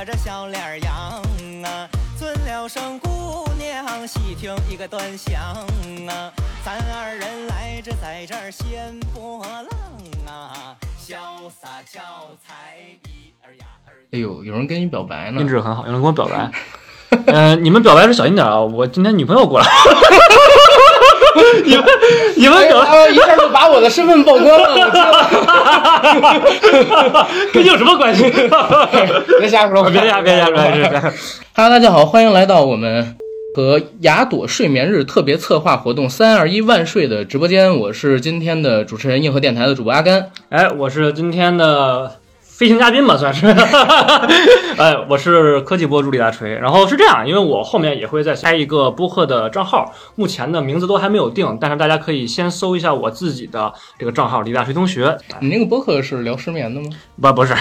[0.00, 1.22] 把这小脸扬
[1.62, 1.86] 啊，
[2.18, 5.38] 尊了声姑娘，细听一个端详
[6.08, 6.32] 啊，
[6.64, 9.66] 咱二人来这在这儿掀波浪
[10.26, 12.00] 啊，潇洒俏
[12.42, 12.78] 才
[13.10, 13.92] 一儿呀儿。
[14.12, 16.50] 哎呦，有人跟你表白呢音，质很好，有人跟我表白。
[17.26, 18.58] 嗯、 你们表白时小心点啊！
[18.58, 19.66] 我今天女朋友过来。
[21.64, 21.84] 你们
[22.36, 24.74] 你们表白啊，一下就把我的身份曝光了。
[27.52, 28.24] 跟你有什么关系？
[29.38, 31.12] 别瞎说，别瞎别瞎别瞎别瞎。
[31.54, 33.16] Hello，大家好，欢迎来到我们
[33.54, 37.78] 和雅朵睡眠日特别策划活动“三二一万岁”的直播间。
[37.78, 40.30] 我是今天的主持人，硬核电台的主播阿甘。
[40.50, 42.19] 哎，我是今天的
[42.60, 43.46] 飞行嘉宾吧，算是。
[44.76, 46.52] 哎，我是科技博主李大锤。
[46.56, 55.16] 然后是这样，因为我后面也会再开一个播客的账号，目前的名字都还没有定，但是大家可以先搜一下我自己的这个账号李大锤同学。
[55.38, 56.90] 你那个播客是聊失眠的吗？
[57.18, 57.54] 不，不是，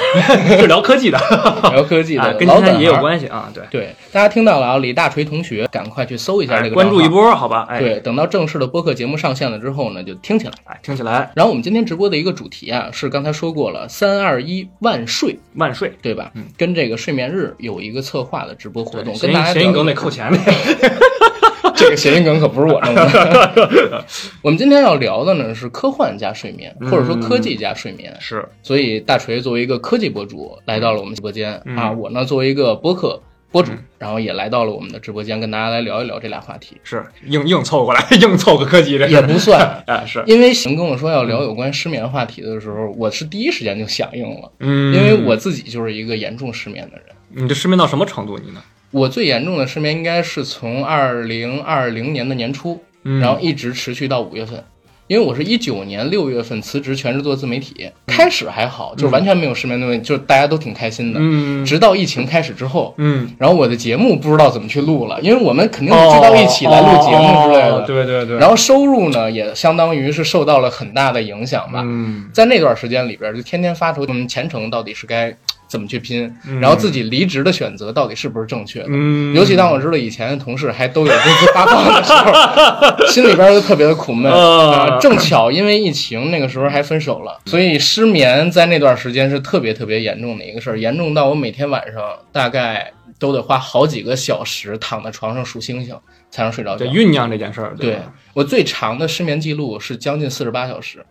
[0.60, 1.18] 是聊科技的，
[1.72, 2.98] 聊科技的， 啊，跟老今天也有。
[2.98, 3.50] 关系啊。
[3.54, 7.08] 对，对，大家听到了啊，李大锤同学，赶快去搜一下哎这个、关注一。
[7.08, 7.66] 波，好吧？
[7.70, 10.54] 哎，对，等到正式的播客节目上线了之后呢，就听起来。
[10.66, 15.92] 哎，听起来然后我们今天直播的一个主题啊，是刚才说过了，三二一万岁，万岁。
[16.02, 16.32] 对吧？
[16.36, 20.40] 嗯，跟这个睡眠日有一个策划的直播活动，跟大家谐音梗得扣钱的。
[21.76, 24.06] 这个谐音梗可不是我弄的。
[24.42, 28.14] 我们今天要聊的呢是科幻加睡眠，或者说科技加睡眠。
[28.20, 33.22] 是，所以大锤作为一个科技博主来到了我们直播间、嗯啊，我呢作为一个播客
[33.52, 36.78] 博主嗯，然后也来到了我们的直播间，跟大家来聊一聊这俩话题。
[36.84, 47.06] 是硬硬凑过来， 硬凑个科技这也不算，哎 是，因为行跟我说要聊有关失眠话题的时候，我是第一时间就响应了，嗯，因为我自己就是一个严重失眠的人。
[47.30, 48.38] 你这失眠到什么程度？
[48.38, 48.62] 你呢？
[48.92, 54.64] 我最严重的失眠应该是从二零二零年的年初，嗯然后一直持续到五月份。
[55.10, 61.20] 因为我是一九年六月份辞职全职做自媒体，开始还好，就是完全没有失眠的问题，就是大家都挺开心的。
[61.20, 67.76] 嗯直到疫情开始之后，嗯，然后我的节目不知道怎么去录了，因为我们肯定是聚到一起来录节目之类的。
[67.78, 71.82] 哦对对对，然后收入呢，也相当于是受到了很大的影响吧。
[71.84, 75.36] 嗯在那段时间里边，就天天发愁，我们，前程到底是该
[75.70, 78.88] 怎么去拼，嗯然后自己离职的选择到底是不是正确的。
[78.90, 84.32] 嗯，尤其当我知道以前的同事还都有工资发放的时候，心里边就特别的苦闷。
[84.32, 95.96] 呃 啊，正巧因为疫情那个时候还分手了，所以失眠在那段时间是特别特别严重的一个事儿，严重到我每天晚上大概都得花好几个小时躺在床上数星星
[96.32, 96.88] 才能睡着觉对。
[96.90, 101.06] 酝酿这件事儿，对吧我最长的失眠记录是将近四十八小时，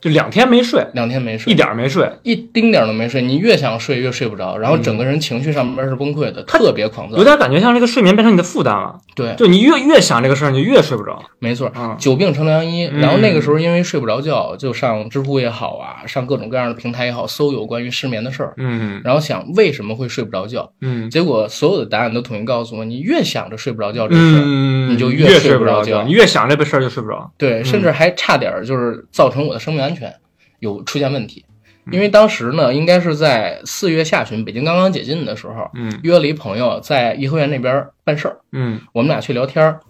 [0.00, 3.20] 就两天没睡，两天没睡，一点儿没睡，一丁点儿都没睡。
[3.20, 7.24] 你越想睡越睡不着，然后整个人情绪上面是崩溃的，特别狂躁有。
[7.24, 8.96] 点感觉像这个睡眠变成你的负担了。
[9.14, 11.20] 对，就你越越想这个事儿，你就越睡不着。
[11.40, 12.86] 没错，嗯久病成良医。
[12.86, 20.70] 嗯然后那个时候因为睡不着觉，就上知乎也好啊，上各种各样的平台也好，搜有关于失眠的事儿，嗯然后想为什么会睡不着觉。
[20.80, 27.30] 嗯结果所有的答案都统一告诉我，你越想着睡不着觉这事儿，嗯，你就越越睡不不着着觉你越想这个事儿就睡不着。
[27.36, 30.14] 对，甚至还差点儿就是造成我的生命安全
[30.60, 31.44] 有出现问题。
[31.90, 39.80] 因为当时呢，应该是在四月下旬，北京刚刚解禁的时候，嗯约了一朋友在颐和园那边办事儿，嗯我们俩去聊天儿。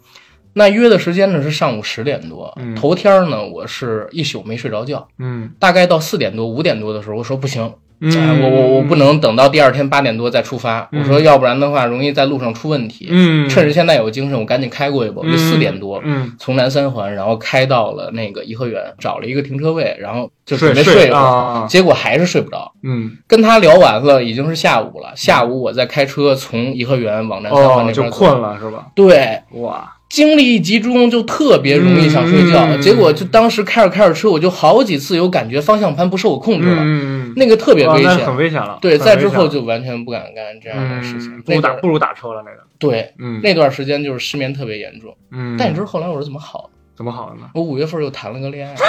[0.53, 13.09] 那约的时间呢是上午十点多，嗯头天儿呢我是一宿没睡着觉，嗯大概到四点多五点多的时候，我说不行，嗯哎我我我不能等到第二天八点多再出发，嗯我说要不然的话容易在路上出问题。
[13.10, 15.16] 嗯，趁着现在有精神，我赶紧开过去吧。
[15.19, 22.72] 我就嗯四点多嗯从南三环，然后开到了那个颐和园，找了一个停车位，然后就准备睡一会儿，啊，结果还是睡不着。
[22.82, 25.12] 嗯跟他聊完了，已经是下午了。
[25.16, 28.86] 下午我在开车从颐和园往南三环那边走，困了是吧？
[28.94, 32.64] 对，哇，精力一集中就特别容易想睡觉。
[32.66, 38.18] 嗯结果就当时开着开着车，我就好几次有感觉方向盘不受我控制了，嗯，那个特别危险。
[38.24, 38.78] 很危险了。
[38.80, 41.36] 对，很危险在之后就完全不敢干这样的事情。
[41.36, 42.58] 嗯，不如打不如打车了那个。
[42.78, 45.15] 对嗯那段时间就是失眠特别严重。
[45.33, 46.78] 嗯，但你知道后来我是怎么好的？
[46.97, 47.48] 怎么好的呢？
[47.54, 48.74] 我五月份又谈了个恋爱。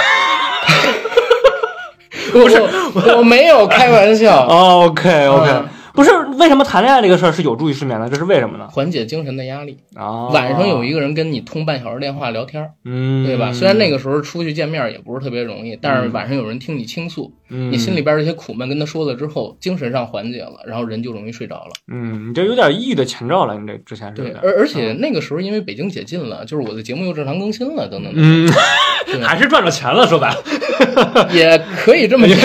[2.32, 2.60] 不是，
[2.94, 8.08] 我我没有开玩笑，哦，OK OK，嗯不是为什么谈恋爱这个事儿是有助于失眠的？
[8.08, 8.68] 这是为什么呢？
[8.70, 9.78] 缓解精神的压力。
[9.94, 13.52] 啊，晚上有一个人跟你通半小时电话聊天儿，嗯，对吧？
[13.52, 21.70] 虽然那个时候出去见面也不是特别容易，但是晚上有人听你倾诉，嗯你心里边这些苦闷跟他说了之后，精神上缓解了，然后人就容易睡着了。
[21.92, 28.48] 嗯，你这有点抑郁的前兆了，你这之前是对，点而而且那个时候因为北京解禁了，就是我的节目又正常更新了，等等等嗯，
[29.22, 32.38] 还是赚着钱了，说白了， 也可以这么讲，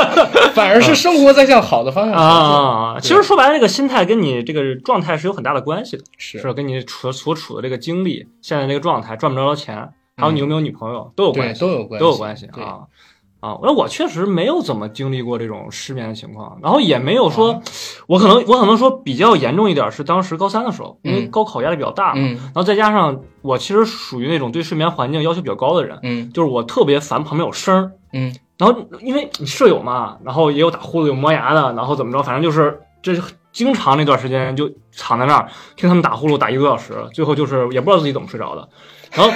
[0.54, 2.89] 反而是生活在向好的方向前进。
[2.94, 3.00] 啊。
[3.00, 6.38] 其实说白了，这个心态跟你这个状态是有很大的关系的，是。
[6.38, 12.80] 是跟你处所处的这个经历、现在这个状态、赚不着钱，还有你有没有女朋友都有关系，都有关系，都有关系啊。
[13.40, 17.62] 啊，那我确实没有怎么经历过这种失眠的情况，然后也没有说，
[18.06, 21.30] 我可能我可能说比较严重一点是当时高三的时候，因为嗯。
[21.30, 22.36] 高考压力比较大嘛，嗯。
[22.36, 26.30] 然后再加上我其实属于那种对睡眠环境要求比较高的人，嗯。
[26.34, 33.14] 就是我特别烦旁边有声儿，嗯然后因为你舍友嘛，然后也有打呼噜有磨牙的，然后怎么着，反正就是这
[33.52, 38.68] 经常那段时间就躺在那儿听他们打呼噜打一个多小时，最后就是也不知道自己怎么睡着的。
[39.12, 39.32] 然后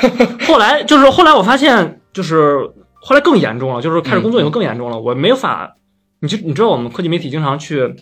[0.46, 5.74] 后来就是后来我发现就是后来更严重了，就是开始工作以后更严重了，我没有法，
[6.20, 7.96] 你就你知道我们科技媒体经常去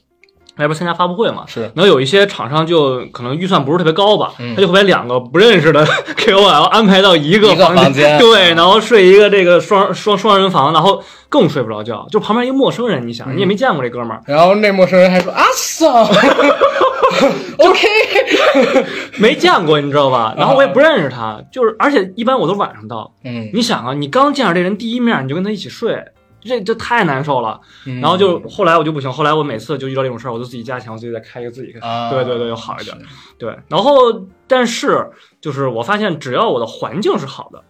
[0.59, 5.85] 外边参加发布会嘛，是然后有一些厂商就可能预算不是特别高吧，嗯他就会把两个不认识的
[6.19, 16.05] KOL 安排到一个房房间 对，然后睡一个这个双双双人房，然后更睡不着觉，就旁边一个陌生人，你想你也没见过这哥们儿，然后那陌生人还说啊桑，
[17.59, 17.87] OK，
[19.19, 20.35] 没见过，你知道吧？
[20.37, 25.99] 然后我也不认识他，就是而且一般我都晚上到，嗯，你想啊，你刚见着这人第一面你就跟他一起睡。
[26.43, 32.97] 这这太难受了，嗯然后就后来我就不行，后来我每次就遇到这种事儿，我就自己加强，我自己再开一个自己开，啊，对对对，就好一点。
[33.39, 33.93] 对，然后
[34.47, 35.11] 但是
[35.41, 37.63] 就是我发现，只要我的环境是好的，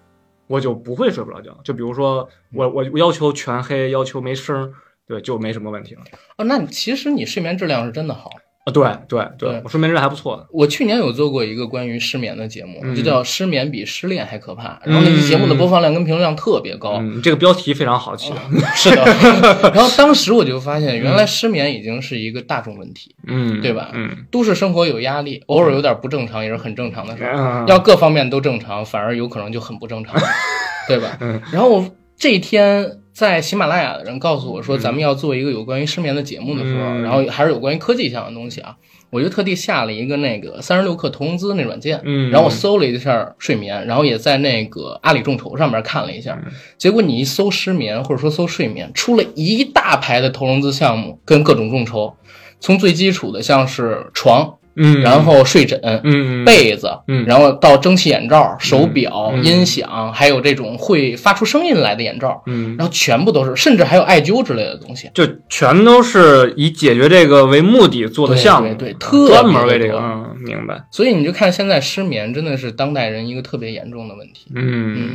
[0.47, 1.57] 我就不会睡不着觉。
[1.63, 4.73] 就比如说我我我要求全黑，要求没声，
[5.07, 6.01] 对，就没什么问题了。
[6.39, 8.31] 哦，那其实你睡眠质量是真的好。
[8.65, 10.47] 啊，对对对对，我睡眠质量还不错的。
[10.53, 16.99] 我去年有做过一个关于失眠的节目，嗯就叫《失眠比失恋还可怕》，然后那期节目的播放量跟评论量特别高。
[17.01, 18.37] 嗯，这个标题非常好起的。
[18.77, 19.05] 是的，
[19.75, 27.25] 然后当时我就发现，原来失眠已经是一个大众问题，嗯，对吧嗯，都市生活有压力，偶尔有点不正常也是很正常的事
[27.67, 30.15] 要各方面都正常，反而有可能就很不正常，
[30.87, 31.17] 对吧？
[31.21, 31.85] 嗯然后我
[32.23, 34.79] 这一天在喜马拉雅的人告诉我说，嗯。
[34.79, 37.03] 咱们要做一个有关于失眠的节目的时候，嗯。
[37.03, 38.77] 然后还是有关于科技项的东西啊，
[39.11, 42.31] 我就特地下了一个那个三十六氪投融资那软件，嗯。
[42.31, 46.53] 然后我搜了一下睡眠，然后也在那个阿里众筹上面看了一下，嗯。
[46.79, 52.15] 结果你一搜失眠或者说搜睡眠，出了一大排的投融资项目跟各种众筹，
[52.61, 56.01] 从最基础的像是床，嗯，然后睡枕，嗯。
[56.05, 57.25] 嗯被子，嗯。
[57.27, 59.45] 然后到蒸汽眼罩、手表、嗯。
[59.45, 65.11] 音响，还有这种会发出声音来的眼罩，嗯，然后全部都是，甚至还有艾灸之类的东西。
[65.15, 74.47] 就全都是以解决这个为目的做的项目，对对特专门为这个，嗯，明白，所以你就看现在失眠真的是当代人一个特别严重的问题。
[74.55, 75.11] 嗯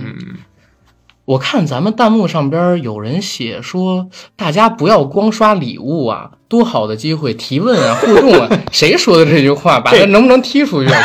[1.28, 4.08] 我看咱们弹幕上边有人写说，
[4.38, 8.48] 大家不要光刷礼物啊，多好的机会提问啊、互动啊。
[8.72, 9.78] 谁说的这句话？
[9.82, 10.90] 把他能不能踢出去？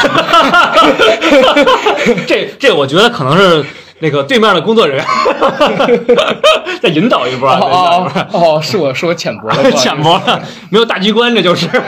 [2.24, 3.64] 这这我觉得可能是
[4.02, 5.06] 那个对面的工作人员
[6.82, 11.68] 再引导一波啊，再引导一波哦哦哦，是我是我浅薄 浅薄了，没有大局观，这就是。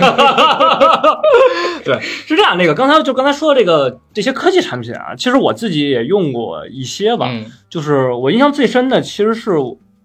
[1.84, 2.56] 对，是这样。
[2.56, 7.26] 那个刚才就刚才说的这个这些科技产品啊，其实我自己也用过一些吧。
[7.28, 9.50] 嗯就是我印象最深的，其实是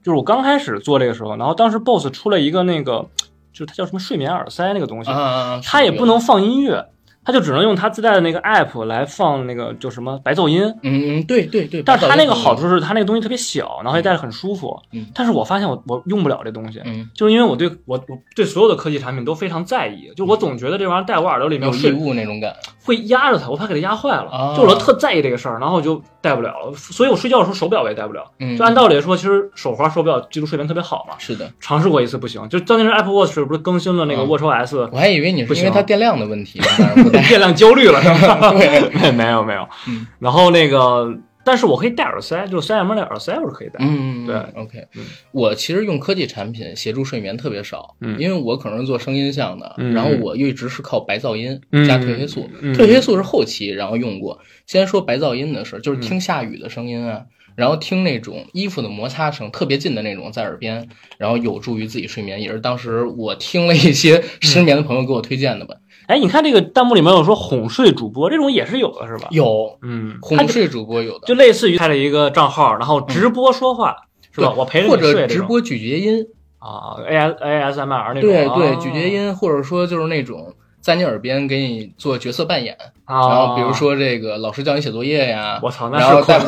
[0.04, 3.06] 就是我刚开始做这个时候，然后当时 BOSS 出了一个那个，
[3.54, 6.84] 就是它叫什么睡眠耳塞那个东西，啊，它也不能放音乐，
[7.24, 10.63] 它就只能用他自带的那个 app 来放那个就什么白噪音。
[10.81, 14.80] 嗯嗯，对对对，但是它那个好处，是它那个东西特别小，然后也带着很舒服。
[14.94, 22.56] 嗯但是我发现我我用不了这东西，嗯，就是因为我对我我对所有的科技产品都非常在意，就我总觉得这玩意儿戴我耳朵里面有异睡物那种感。
[22.89, 24.27] 会压着它，我怕给它压坏了。
[24.31, 26.74] 哦就我特在意这个事儿，然后我就戴不了了。
[26.75, 28.24] 所以我睡觉的时候手表我也戴不了。
[28.39, 31.15] 嗯，就按道理说，其实手环、手表记录睡眠特别好嘛。
[31.19, 36.60] 是的，尝试过一次不行，就当年是 Apple Watch 不是更新了那个嗯 Watch OS，、我还以为你是因为它电量的问题。
[37.29, 38.51] 电量焦虑了是吧？
[38.58, 39.67] 对没 没有没有。
[39.88, 41.13] 嗯然后那个，
[41.50, 43.79] 但是我可以戴耳塞，就是三 m 的耳塞我是可以戴。
[43.79, 45.03] 嗯，对，OK 嗯。
[45.32, 54.39] 我其实用科技产品协助睡眠特别少，嗯因为我可能是做声音项的，嗯然后我一直是靠白噪音嗯加褪黑素，嗯褪黑素是后期然后用过。
[54.68, 57.25] 先说白噪音的事儿，就是听下雨的声音啊。
[57.56, 60.88] 然后听那种衣服的摩擦声特别近的那种在耳边，
[61.18, 65.75] 然后有助于自己睡眠，也是当时我听了一些失眠的朋友给我推荐的吧。
[66.10, 69.28] 哎，你看这个弹幕里面有说哄睡主播，这种也是有的，是吧？
[69.30, 73.96] 有嗯，哄睡主播有的，就类似于开了一个账号，然后直播说话，
[74.32, 74.51] 是吧？
[74.58, 76.25] 我陪着你睡或者直播咀嚼音，
[76.58, 80.51] 啊，A S A S M R 那种，对对，啊咀嚼音，或者说就是那种
[80.89, 86.39] 在你耳边给你做角色扮演，啊，然后比如说这个老师叫你写作业呀，我操，那是困，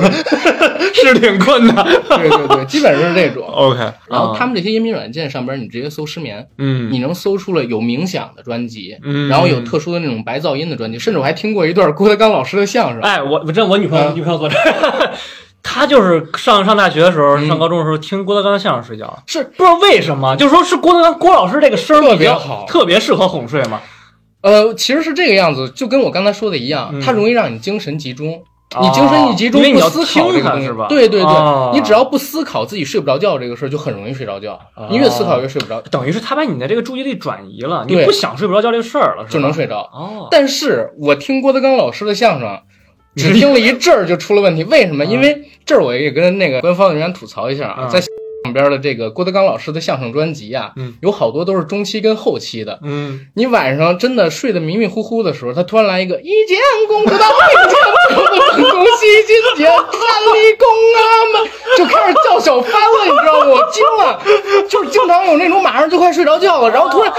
[0.96, 1.84] 是挺困的。
[2.18, 3.46] 对对对，基本上是这种。
[3.54, 13.00] OK，然后他们们这些音频软件上边，你直接搜失眠，嗯你能搜出了有冥想的专辑，嗯，然后有特殊的那种白噪音的专辑，甚至我还听过一段郭德纲老师的相声。
[13.02, 14.58] 哎，我我这我女朋友啊女朋友做这，
[15.64, 23.80] 她就是上上大学的时候，嗯上高中的时候听郭德纲相声睡觉，是不知道为什么，就是说是郭德纲郭老师这个声儿特别好特别适合哄睡嘛。
[24.42, 28.44] 呃，其实是这个样子，就跟我刚才说的一样，嗯它容易让你精神集中。
[28.82, 30.88] 你精神一集中不思考这个东西是吧？
[30.88, 34.58] 对对对，哦你只要不思考自己睡不着觉这个事儿，就很容易睡着觉。
[34.90, 39.82] 你越思考越睡不着，等于是他把你的这个注意力转移了，你不想睡不着觉这个事儿了，就能睡着。
[39.94, 40.30] 哦。
[40.32, 42.58] 但是我听郭德纲老师的相声，
[43.18, 44.64] 只听了一阵儿就出了问题。
[44.64, 45.04] 为什么？
[45.04, 48.00] 嗯因为这儿我也跟那个官方人员吐槽一下啊，嗯在
[48.44, 52.80] 上边的这个郭德纲老师的相声专辑啊，嗯有好多都是中期跟后期的。
[52.84, 56.58] 嗯，你晚上真的睡得迷迷糊糊的时候，他突然来一个一见
[56.88, 57.78] 公主到，一见
[58.16, 58.26] 公
[58.58, 61.00] 主恭喜金姐站立功啊
[61.34, 63.52] 嘛，就开始叫小番了，你知道吗？
[63.52, 64.20] 我惊了，
[64.68, 67.18] 就是经常有那种马上就快睡着觉了，然后突然叫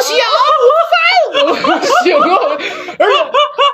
[0.00, 0.91] 小番，
[1.44, 2.58] 我醒了，
[2.98, 3.18] 而且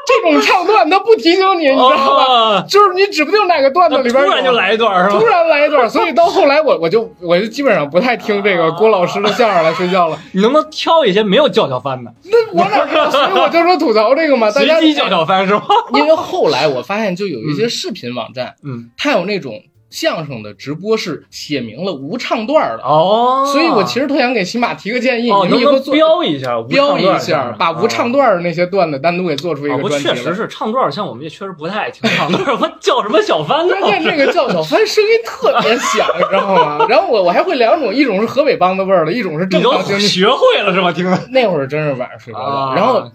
[0.06, 2.24] 这种唱段他不提醒你，你知道吗？
[2.28, 5.26] 哦就是你指不定哪个段子里边突然就来一段是吧突？
[5.26, 10.18] 然来一段，所以到后来我我就我就基本上不太听这个郭老师的相声来睡觉了。
[10.32, 12.12] 你能不能挑一些没有叫小番的？
[12.24, 13.10] 那我哪知道？
[13.10, 15.62] 所以我就说吐槽这个嘛，大家随机叫小番是吧？
[15.94, 30.14] 因为后来我发现，就有一些视频网站，嗯，它有那种相声的直播是写明了无唱段的，哦，所以我其实特想给喜马提个建议，你们以后做标一下，标一下，把无唱段段的那些段子单独给做出一个专辑来。
[30.14, 33.74] 确实是唱段，像我们也确实不太爱听唱段儿，我叫什么小番呢？
[33.80, 36.86] 关键这个叫小帆声音特别响，你知道吗？
[36.88, 40.08] 然后我我还会两种，一种是河北梆子味儿的，一种是正常经济。
[40.08, 40.92] 学会了是吧？
[40.92, 43.10] 听的那会儿真是晚上睡不着觉，啊，然后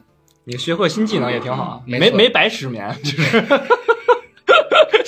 [0.45, 3.43] 你学会新技能也挺好，没没没白失眠，就是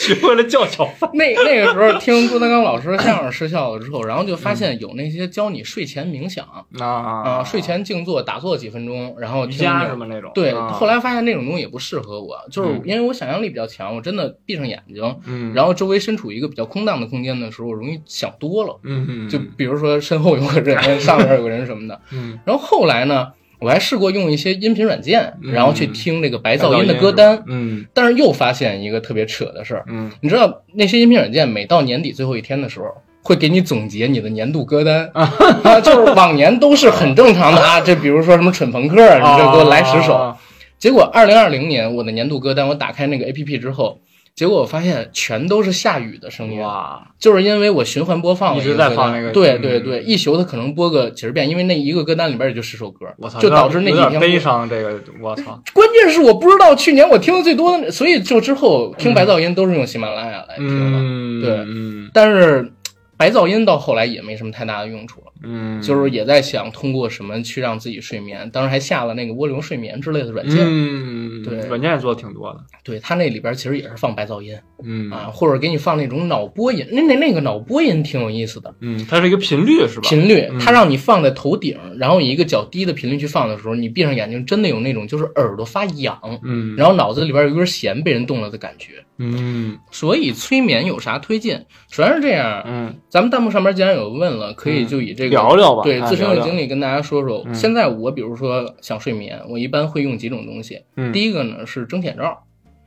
[0.14, 1.10] 学会了叫小贩。
[1.14, 10.32] 那那个时候听郭德纲老师的相声失效了之后，然后就发现有那些教你睡前冥想啊、啊睡前静坐打坐几分钟，然后瑜伽什么那种。
[10.36, 18.80] 对，啊后来发现那种东西也不适合我，就是嗯因为我想象力比较强，我真的闭上眼睛，嗯，然后周围身处一个比较空荡的空间的时候，我容易想多了。
[18.84, 22.00] 嗯嗯，就比如说身后有个人， 上面有个人什么的。
[22.12, 27.86] 嗯然后后来呢，我还试过用一些音频软件，嗯然后去听这个白噪音的歌单，嗯。
[27.94, 30.12] 但是又发现一个特别扯的事儿，嗯。
[30.22, 32.88] 你知道那些音频软件每到年底最后一天的时候，
[33.22, 40.14] 会给你总结你的年度歌单啊，就是往年都是很正常的啊，这比如说什么蠢朋克，你这给我来十首。
[40.14, 40.38] 啊
[40.78, 44.02] 结果二零二零年我的年度歌单，我打开那个 A P P 之后，
[44.36, 54.68] 结果我发现全都是下雨的声音，哇，就是因为我循环播放了一直在放那个对嗯对对，一宿它可能播个几十遍，因为那一个歌单里边也就十首歌，我操，就导致那几天点悲伤。
[54.70, 60.98] 这个我操， 关键是我不知道去年我听的最多的，所以就之后听白噪音都是用喜马拉雅来听的。
[61.00, 62.74] 嗯，对嗯但是
[63.18, 70.60] 白噪音到后来也没什么太大的用处了，嗯，就是也在想通过什么去让自己睡眠，当时还下了那个涡流睡眠之类的软件。
[70.62, 78.74] 嗯，对软件也做的挺多的，对，它那里边其实也是放白噪音嗯啊，或者给你放那种脑波音，那那那个脑波音挺有意思的。
[78.82, 80.10] 嗯，它是一个频率是吧？
[80.10, 89.04] 频率，嗯它让你放在头顶，然后以一个较低的频率去放的时候，你闭上眼睛，真的有那种就是耳朵发痒，嗯，然后脑子里边有一根弦被人动了的感觉。
[89.18, 91.66] 嗯所以催眠有啥推荐？
[91.90, 97.44] 主要是这样，嗯咱们弹幕上面既然有问了，可以就以这个聊聊吧哎对自身的经历跟大家说说。
[97.46, 100.82] 嗯现在我比如说想睡眠，我一般会用几种东西。
[100.98, 102.44] 嗯，第一个呢是蒸汽眼罩，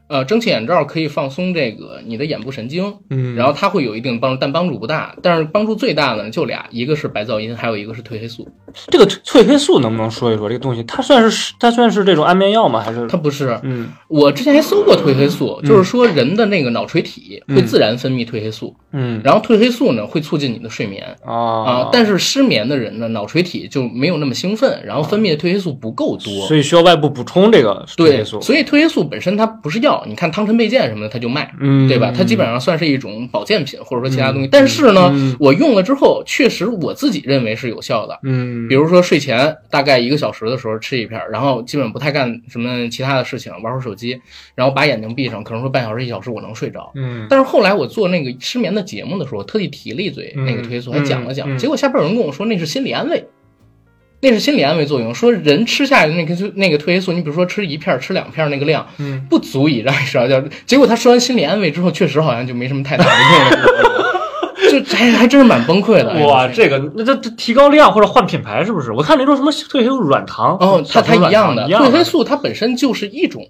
[0.09, 5.15] 呃，蒸汽眼罩可以放松这个你的眼部神经，嗯，然后它会有一定帮助，但帮助不大。
[5.23, 8.49] 但是帮助最大的呢就俩，一个是白噪音，还有一个是褪黑素。
[8.89, 10.83] 这个褪黑素能不能说一说这个东西？
[10.85, 12.81] 它算是它算是这种安眠药吗？
[12.81, 21.05] 还是它不是，嗯我之前还搜过褪黑素，嗯就是说人的那个脑垂体会嗯自然分泌褪黑素，嗯然后褪黑素呢会促进你的睡眠。
[21.25, 26.47] 啊啊，但是失眠的人呢，脑垂体就没有那么兴奋，然后分泌的褪黑素不够多。
[26.47, 32.13] 所以需要外部补充这个褪，黑素，所以褪黑素本身它不是药，你看汤臣倍健什么的，它就卖，嗯，对吧？
[32.17, 34.49] 它基本上算是一种保健品，或者说其他东西。
[34.51, 38.19] 但是呢，嗯我用了之后，确实我自己认为是有效的。
[38.23, 44.21] 嗯，比如说睡前大概一个小时的时候吃一片，然后基本不太干什么其他的事情，玩会儿手机，
[44.55, 46.93] 然后把眼睛闭上，可能说半小时一小时我能睡着。
[46.95, 53.25] 嗯但是后来我做那个失眠的节目的时候，我特地提了一嘴嗯那个褪黑素，还讲了讲，结果下边有人跟我说那是心理安慰，
[54.21, 60.49] 那是心理安慰作用，说人吃下的那个那个褪黑素，你比如说吃一片儿、吃两片儿那个量，嗯不足以让你睡着觉。
[60.67, 63.79] 结果他说完心理安慰之后，确实好像就没什么太大的用了。
[64.71, 66.13] 就还还真是蛮崩溃的。
[66.27, 68.93] 哇，哎这个那这这提高量或者换品牌是不是？
[68.93, 73.43] 我看那种什么褪黑素软糖哦，它它一样的，褪黑素它本身就是一种、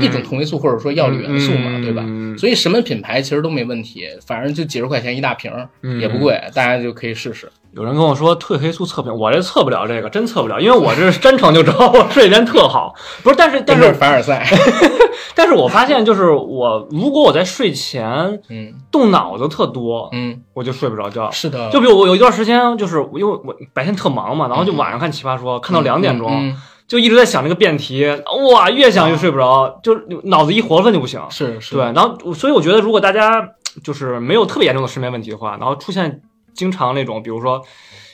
[0.00, 2.04] 一种同位素或者说药理元素嘛，嗯对吧？
[2.06, 7.50] 嗯所以什么品牌其实都没问题，反正就几十块钱一大瓶儿，嗯也不贵，大家就可以试试。
[7.72, 12.94] 有人跟我说褪黑素测评，我这测不了这个，真测不了，因为我这是真诚就知道我睡眠特好。
[13.22, 14.44] 不是，但是但是凡尔赛，
[15.34, 21.30] 但是我发现就是我如果我在睡前嗯动脑子特多，嗯，我就睡不着觉。
[21.30, 26.56] 是的，就比如我有一段时间，就是因为我白天特忙嘛，然后就晚上看奇葩说，看到两点钟，嗯
[26.88, 28.04] 就一直在想这个辩题，
[28.52, 31.20] 哇，越想越睡不着，就脑子一活泛就不行。
[31.30, 33.48] 是是，对，然后所以我觉得，如果大家
[33.84, 36.20] 就是没有特别严重的失眠问题的话，然后出现
[36.54, 37.64] 经常那种，比如说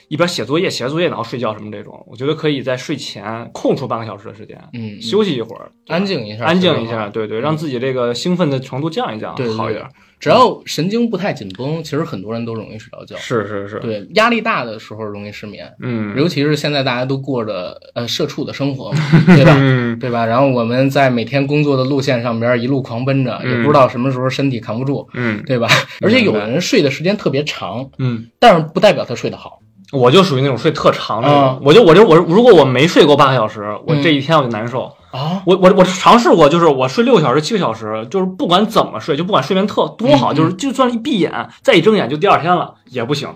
[0.09, 9.85] 一边写作业写着作业然后睡觉什么这种，我觉得可以在睡前空出半个小时的时间，嗯，休息一会儿，安静一下，安静一下，对对，让自己这个兴奋的程度降一降，对好一点。
[10.19, 13.15] 只要神经不太紧绷，其实很多人都容易睡着觉。
[13.17, 18.99] 是是是，对，压力大的时候容易失眠，嗯，尤其是现在大家都过着呃社畜的生活嘛，
[19.35, 19.55] 对吧？
[19.59, 20.25] 嗯对吧？
[20.25, 25.67] 然后我们在每天工作的路线上边一路狂奔着，也不知道什么时候身体扛不住，嗯对吧？
[26.01, 29.59] 而且有的人睡的时间特别长，嗯，但是不代表他睡得好。
[29.91, 34.03] 我就属于那种睡特长的我就我就我如果我没睡够八个小时，我嗯。
[34.03, 34.93] 这一天我就难受。
[35.11, 40.35] 啊，我我我尝试过，就是我睡六个小时、七个小时，就是不管怎么睡，就不管睡眠特多好，嗯。
[40.35, 43.29] 就是就算一闭眼再一睁眼就第二天了也不行，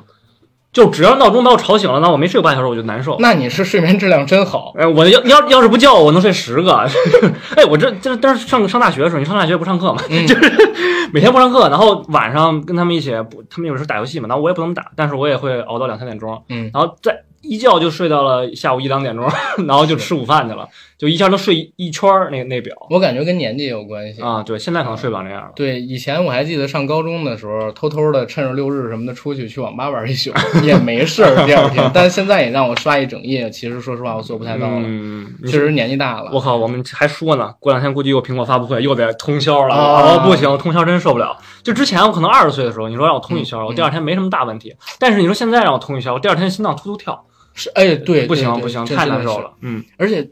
[0.74, 3.18] 就只要闹钟把我吵醒了，那我没睡半小时我就难受。
[3.20, 4.74] 那你是睡眠质量真好。
[4.78, 6.74] 哎，我要要要是不叫我，我能睡十个。
[7.56, 19.28] 哎，我这这但是上上大学的时候，你上大学不上课嘛，嗯 就是每天不上课，然后晚上跟他们一起，不，他们有时候打游戏嘛，然后我也不怎么打，但是我也会熬到两三点钟，嗯，然后再一觉就睡到了下午一两点钟，
[19.68, 20.70] 然后就吃午饭去了，
[21.01, 24.22] 就一下能睡一一圈儿那那表我感觉跟年纪也有关系。
[24.22, 24.43] 啊。
[24.43, 25.51] 对，现在可能睡不了那样了。
[25.55, 30.31] 对，以前我还记得上高中的时候，偷偷的趁着六日什么的出去去网吧玩一宿，
[30.63, 31.43] 也没事儿。
[31.48, 36.29] 第二天，但是现在也让我刷一整夜，其实说实话我做不太到了，嗯，确实年纪大了。
[36.31, 39.74] 我靠，我们还说呢，过两天估计又苹果发布会又得通宵了。
[39.74, 41.36] 啊哦，不行，通宵真受不了。
[41.63, 44.75] 就之前我可能二十岁的时候，你说让我通一宵，嗯我第二天没什么大问题。
[45.00, 49.53] 但是你说现在让我通一宵，我第二天心脏突突跳，是，哎，对，不行不行，太难受了。
[49.62, 50.29] 嗯，而且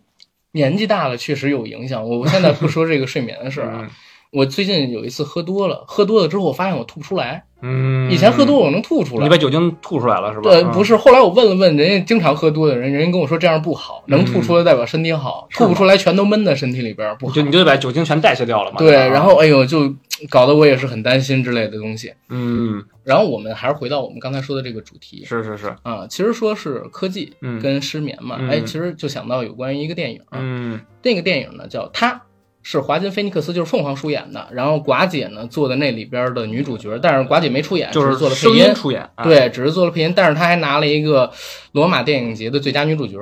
[0.52, 2.08] 年纪大了确实有影响。
[2.08, 3.92] 我现在不说这个睡眠的事儿啊，
[4.32, 9.30] 我最近有一次喝多了，喝多了之后我发现我吐不出来，嗯，以前喝多我能吐出来你。
[9.30, 10.50] 把酒精吐出来了是吧？
[10.50, 10.96] 对，嗯不是。
[10.96, 17.42] 后来我问了问人家经常喝多的人，人家跟我说这样不好，能吐出来代表身体好，吐不出来全都闷在身体里边不好就。
[17.42, 18.78] 你就得把酒精全代谢掉了嘛。
[18.78, 19.94] 对，然后哎呦，就
[20.30, 22.14] 搞得我也是很担心之类的东西。
[22.30, 32.14] 嗯，然后我们还是回到我们刚才说的这个主题是是是，啊，其实说是科技嗯跟失眠嘛，嗯哎，其实就想到有关于一个电影，嗯那个电影呢叫《她》，
[32.62, 38.74] 是华金菲尼克斯，就是凤凰出演的，然后寡姐呢做的那里边的女主角，但是寡姐没出演，就是做了配声音音。
[38.76, 41.32] 出演，啊，对，只是做了配音，但是她还拿了一个
[41.72, 43.18] 罗马电影节的最佳女主角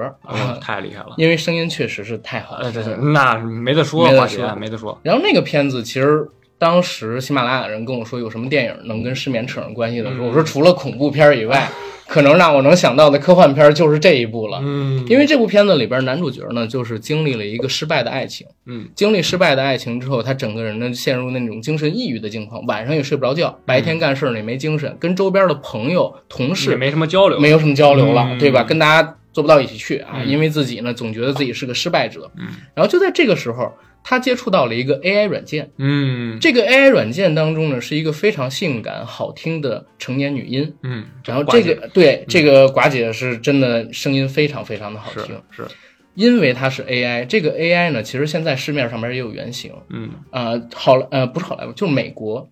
[0.59, 1.13] 太厉害了。
[1.17, 2.99] 因为声音确实是太好呃，对对，了。
[2.99, 4.99] 那没得说，华姐没得说。
[5.03, 11.69] 然后那个片子其实当时喜马拉雅人跟我说有什么电影能跟失眠扯上关系的时候，嗯我说除了恐怖片以外，
[12.07, 14.59] 可能让我能想到的科幻片就是这一部了。
[14.63, 27.39] 嗯，因为这部片子里边男主角呢，就是经历了一个失败的爱情，嗯经历失败的爱情之后，他整个人呢陷入那种精神抑郁的境况，晚上也睡不着觉，白天干事呢也没精神，跟周边的朋友、同事也事没什么交流。
[27.39, 28.63] 没有什么交流了，嗯对吧？
[28.63, 32.31] 跟大家做不到一起去啊，嗯因为自己呢总觉得自己是个失败者。
[32.37, 33.71] 嗯然后就在这个时候，
[34.03, 36.39] 他接触到了一个 AI 软件，嗯。
[36.39, 40.73] 这个 AI 软件当中呢是一个非常性感、好听的成年女音。
[40.83, 45.63] 嗯，然后这个对这个寡姐是真的声音非常非常的好听，是，
[46.15, 47.25] 因为它是 AI。
[47.25, 50.09] 这个 AI 呢，其实现在市面上面也有原型，嗯。
[50.31, 52.49] 呃，好莱，呃，不是好莱坞，就是美国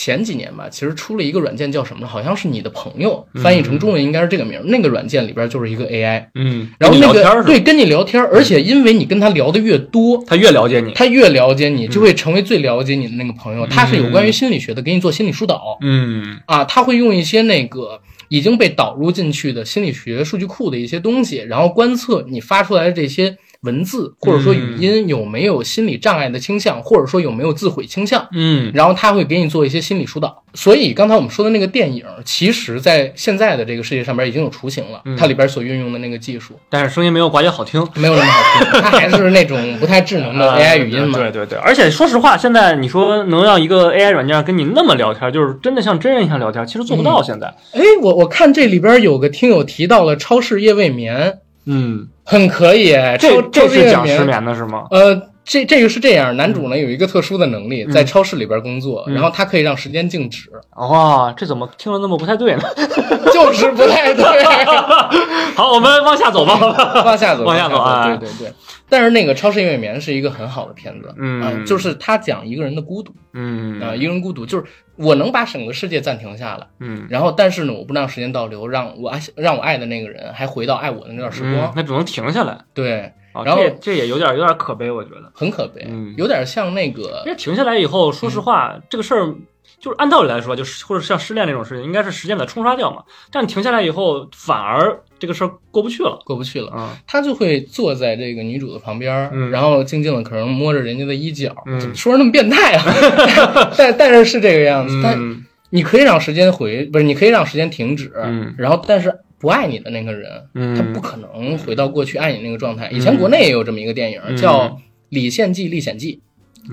[0.00, 2.06] 前几年吧，其实出了一个软件叫什么呢？
[2.06, 4.62] 好像是你的朋友，翻译成中文应该是这个名儿。
[4.66, 10.92] 那个软件里边就是一个 AI，嗯，然后那个对跟你聊天，而且因为你跟他聊的越多，他越了解你。
[10.92, 13.66] 他越了解你，就会成为最了解你的那个朋友。
[13.66, 18.00] 他是有关于心理学的，给你做心理疏导嗯啊，他会用一些那个。
[18.30, 30.44] 已经被导入进去的心理学数据库的一些东西，然后观测你发出来的这些文字或者说语音有没有心理障碍的倾向，或者说有没有自毁倾向，嗯然后他会给你做一些心理疏导。
[30.54, 37.84] 所以刚才我们说的那个电影，其实在现在的这个世界上边已经有雏形了，嗯它里边所运用的那个技术但是声音没有寡姐好听。
[37.94, 41.18] 没有那么好听，它还是那种不太智能的 AI 语音嘛。
[41.18, 47.20] 对对对，而且说实话，现在你说能让一个 AI 软件跟你那么聊天，就是真的像真人一样聊天，其实做不到。
[47.22, 52.92] 现在，哎，我我看这里边有个听友提到了超市夜未眠，嗯，很可以。
[53.18, 54.84] 这这是讲失眠的是吗？
[54.90, 62.62] 呃，这这个是这样，男主呢有一个特殊的能力，在超市里边工作，嗯然后他可以让时间静止，哦，这怎么听着那么不太对呢？
[63.32, 64.24] 就是不太对。
[65.56, 66.54] 好，我们往下走吧。
[67.04, 68.52] 往下走，往下走啊对对对。
[68.90, 74.64] 但是那个《超市夜未眠》是一个很好的片子，嗯啊就是他讲一个人的孤独嗯啊，一个人孤独，就是
[74.96, 82.56] 我能把整个世界暂停下来，嗯，然后但是呢，我不让时间倒流，让我爱让我爱的那个人还回到爱我的那段时光，嗯那只能停下来。
[82.72, 85.30] 对，啊，然后这也这也有点有点可悲，我觉得。
[85.34, 89.34] 很可悲，嗯有点像那个因为停下来以后，说实话，这个事儿
[89.80, 93.02] 就是按道理来说，就是或者像失恋这种事情，应该是时间把它冲刷掉嘛。
[93.30, 96.18] 但停下来以后，反而这个事儿过不去了。
[96.24, 96.70] 过不去了。
[96.72, 102.84] 啊，他就会坐在这个女主的旁边，嗯然后静静的可能摸着人家的衣角，嗯说那么变态啊？
[103.78, 108.54] 但但是是这个样子，但嗯你可以让时间回，不是你可以让时间停止，嗯。
[108.56, 110.74] 然后但是不爱你的那个人，嗯。
[110.74, 112.88] 他不可能回到过去爱你那个状态。
[112.90, 114.36] 以前国内也有这么一个电影、嗯。
[114.36, 114.68] 叫
[115.10, 116.20] 《李献计历险记》，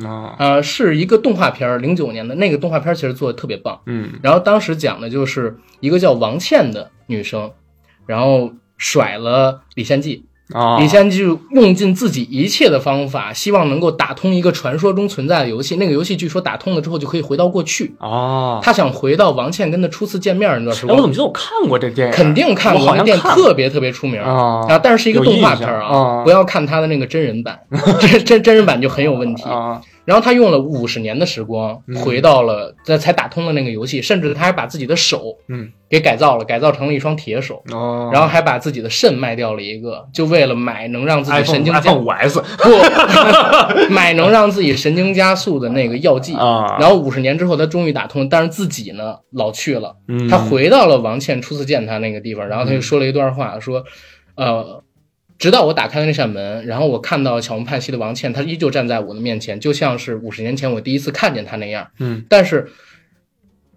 [0.07, 3.81] 啊，呃，是一个动画片儿，零九年的那个动画片儿其实做的特别棒。
[3.85, 4.13] 嗯。
[4.21, 7.51] 然后当时讲的就是一个叫王倩的女生，
[8.05, 15.75] 然后甩了李献计，啊，李现就用尽自己一切的方法，希望能够打通一个传说中存在的游戏。
[15.77, 17.95] 那个游戏据说打通了之后就可以回到过去。
[17.99, 22.13] 哦，他想回到王倩跟他初次见面那段时哎，我怎，么记得我看过这电影？
[22.13, 27.59] 肯定看我过，那电影好像看特别特别出名啊啊，但是是一个动画片啊不要看他的那个真人版，
[27.99, 29.43] 真真真人版就很有问题。
[29.43, 31.95] 啊，然后他用了五十年的时光嗯。
[31.97, 35.71] 回到了，这才打通了那个游戏，甚至他还把自己的手嗯。
[35.87, 37.61] 给改造了，改造成了一双铁手。
[37.71, 42.69] 哦，然后还把自己的肾卖掉了一个，就为了买能让自己神经加 iPhone 五 S 不
[43.93, 46.33] 买能让自己神经加速的那个药剂。
[46.35, 49.95] 啊，然后五十年之后，他终于打通，但是自己呢老去了。
[50.07, 50.27] 嗯。
[50.27, 53.83] 他回到了王倩初次见他那个地方，然后他就说了一段话，说，
[54.35, 54.83] 呃，
[55.37, 61.87] 直到我打开了那扇门，然后我看到巧木盼息的王倩，她依旧站在我的面前，就像是五十年前我第一次看见她那样。
[61.99, 62.69] 嗯但是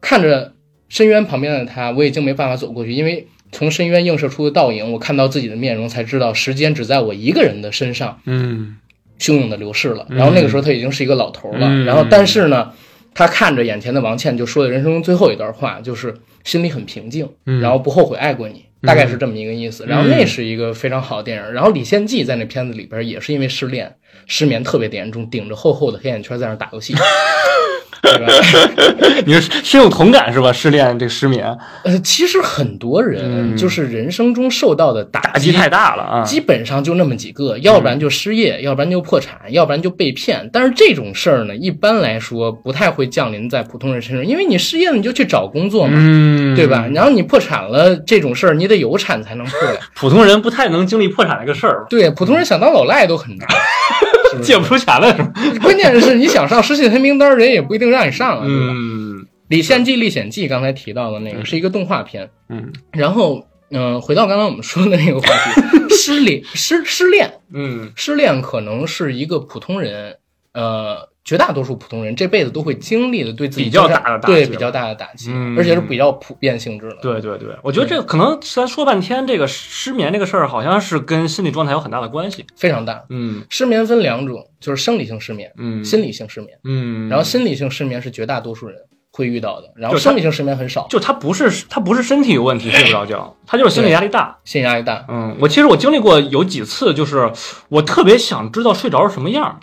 [0.01, 0.55] 看着
[0.89, 8.77] 深渊旁边的她，我已经没办法走过去，因为从深渊映射出的倒影，我看到自己的面容，才知道时间只在我一个人的身上嗯
[9.19, 10.07] 汹涌的流逝了。
[10.11, 12.73] 嗯然后那个时候他已经是一个老头了，嗯然后但是呢，
[13.15, 18.67] 他看着眼前的王倩，就说的人生中最后一段话，就是心里很平静，嗯然后不后悔爱过你。
[18.83, 21.53] 大概是这么一个意思，然后那是一个非常好的电影。
[21.53, 26.95] 然后李献计在那片子里边也是因为失恋、失眠特别的严重，顶着厚厚的黑眼圈在那打游戏？
[29.27, 30.53] 你是深有同感是吧？
[30.53, 36.23] 失恋这失眠呃，其实很多人嗯就是人生中受到的打打击太大了啊！
[36.25, 40.49] 基本上就那么几个，要不然就失业，要不然就破产，要不然就被骗。
[40.53, 46.89] 但是这种事儿呢，一般来说不太会降临在普通人身上，因为你失业了你就去找工作嘛，嗯，对吧？？
[46.95, 49.81] 然后你破产了，这种事儿你得有产才能破呀。
[49.95, 53.47] 普通人不太能经历破产这个事儿，对，普通人想当老赖都很难，
[54.43, 55.33] 借不出钱来是吧？
[55.63, 58.67] 关键是你想上失信黑名单，人也不一定让你上啊，对吧？
[58.75, 67.33] 嗯李献计历险记》刚才提到的那个是一个动画片，嗯然后嗯、呃回到刚刚我们说的那个话题， 失恋失失恋。
[67.55, 70.17] 嗯失恋可能是一个普通人，
[70.53, 76.97] 呃，绝大多数普通人这辈子都会经历的，对自己比较大的打击对比较大的打击，嗯而且是比较普遍性质的。
[77.03, 82.47] 对对对，我觉得这个可能咱说半天，这个失眠这个事儿，好像是跟心理状态有很大的关系。
[82.57, 83.05] 非常大。
[83.11, 86.59] 嗯失眠分两种，就是生理性失眠、嗯，心理性失眠。
[86.65, 88.79] 嗯，然后心理性失眠是绝大多数人
[89.11, 94.39] 会遇到的，然后生理性失眠很少，就他不是他不是身体有问题睡不着觉， 他就是心理压力大。
[94.45, 95.05] 心理压力大。
[95.09, 97.31] 嗯，我其实我经历过有几次，就是
[97.69, 99.57] 我特别想知道睡着是什么样儿，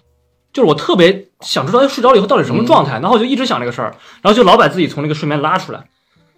[0.56, 5.84] 就是我特别想知道哎睡着了以后到底什么状态，然后我就一直想这个事儿，然后就老把自己从那个睡眠拉出来，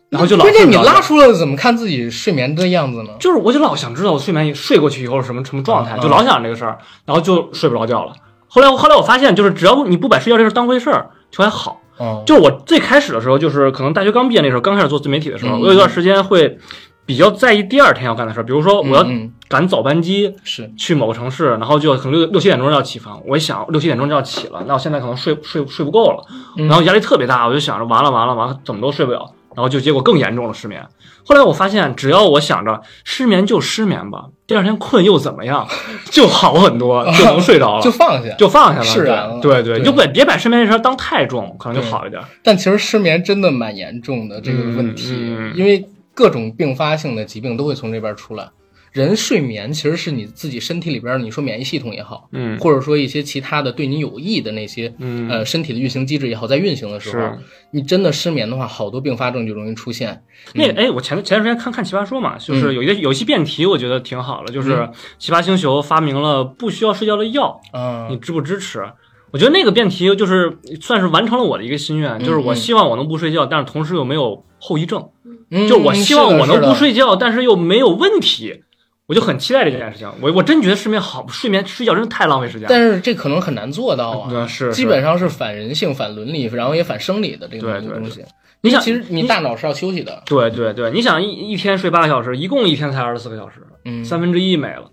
[0.09, 3.11] 然后就老关键你拉出来，怎么看自己睡眠的样子呢？
[3.19, 8.13] 就是我就老想知道我睡眠睡过去以后是什么什么状态，嗯就老想这个事儿，然后就睡不着觉了。
[8.47, 11.79] 后来我后来我发现，就是只要你不把睡觉这事儿当回事儿，就还好。
[11.99, 16.57] 嗯，就是我最开始的时候，就是可能大学刚毕业那时候，刚开始做自媒体的时候，嗯我有一段时间会
[17.07, 19.03] 比较在意第二天要干的事儿，比如说我要
[19.47, 20.69] 赶早班机是。
[20.77, 26.23] 去某个城市，然后就可能六六七点钟要起床，我一想六七点钟就要起了，那我现在可能睡睡睡不够了，
[26.57, 26.67] 嗯。
[26.67, 30.85] 然后压力特别大，我就想着完了完了完了，怎么都睡不了，然后就结果更严重了失眠。
[31.25, 35.67] 后来我发现，只要我想着失眠就失眠吧，第二天困又怎么样，
[36.11, 38.33] 就好很多， 就能睡着了，就放下。
[38.35, 39.39] 就放下了，释然了。
[39.41, 39.81] 对对。
[39.81, 42.21] 就别别把失眠这事儿当太重，可能就好一点。
[42.43, 45.85] 但其实失眠真的蛮严重的这个问题，因为
[46.17, 48.49] 各种并发性的疾病都会从这边出来。
[48.91, 52.57] 人睡眠其实是你自己身体里边，你说免疫系统也好，嗯。
[52.57, 55.29] 或者说一些其他的对你有益的那些、嗯。
[55.29, 57.37] 呃身体的运行机制也好，在运行的时候，
[57.69, 60.23] 你真的失眠的话，好多并发症就容易出现。
[60.55, 68.83] 那个哎，我前前段时间看看《奇葩说》嘛，就是有一个有一期辩题，我觉得挺好的，就是嗯奇葩星球发明了不需要睡觉的药，嗯、你支不支持？
[69.29, 72.55] 我觉得那个辩题就是算是完成了我的一个心愿，就是我嗯。
[72.55, 75.09] 希望我能不睡觉，但是同时又没有后遗症，
[75.49, 76.73] 嗯就我希望我能不。
[76.73, 78.63] 睡觉，但是又没有问题，
[79.07, 80.11] 我就很期待这件事情。
[80.21, 82.67] 我我真觉得睡眠好，睡眠睡觉真的太浪费时间。
[82.69, 88.23] 但是这可能很难做到啊，嗯是是基本上是反人性、反伦理，然后也反生理的这个对对东西。
[88.61, 94.91] 你想其实你大脑是要休息的，对对对，你想一一天睡八个小时，一共一天才二十四个小时，嗯，三分之一没了。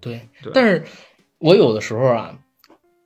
[0.00, 0.82] 对对，但是
[1.38, 2.32] 我有的时候啊，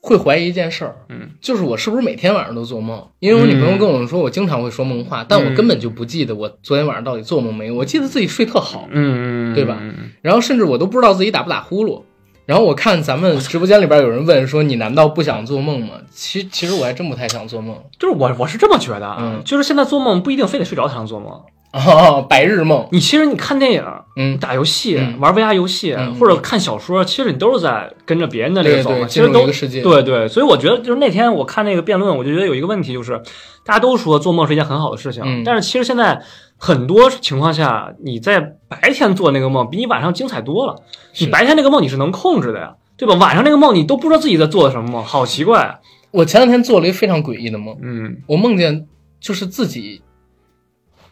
[0.07, 3.05] 会怀疑一件事儿，嗯，就是我是不是每天晚上都做梦？
[3.19, 7.75] 因为我女朋友跟我说，我经常会说梦话，但我根本就不记得我昨天晚上到底做梦没有。
[7.75, 9.93] 我记得自己睡特好，嗯，对吧嗯
[10.23, 12.03] 然后甚至我都不知道自己打不打呼噜。
[12.47, 17.77] 然后我看咱们直播间里边有人问说：“你难道不想做梦吗？”其其实我还真不太想做梦。
[17.99, 21.43] 就是我我是这么觉得啊，嗯就是现在做梦不一定非得睡着才能做梦。
[21.73, 23.85] 哦， 白日梦，你其实你看电影、
[24.17, 28.97] 嗯，打游戏、嗯玩 VR 游戏、嗯或者看小说，其实你都是在跟着别人的这对个走嘛。
[28.99, 33.21] 对，进入其实都一个世界，对对，所以我觉得就是那天我看那个辩论，我就觉得有一个问题，就是
[33.65, 36.23] 大家都说做梦是一件很好的事情，嗯但是其实现在
[36.57, 40.77] 很多情况下，你在白天做那个梦比你晚上精彩多了。
[41.19, 43.15] 你白天那个梦你是能控制的呀，对吧？
[43.17, 45.75] 晚上那个梦你都不知道自己在做的什么梦，好奇怪啊。
[46.13, 48.87] 我前两天做了一个非常诡异的梦，嗯我梦见
[49.21, 50.01] 就是自己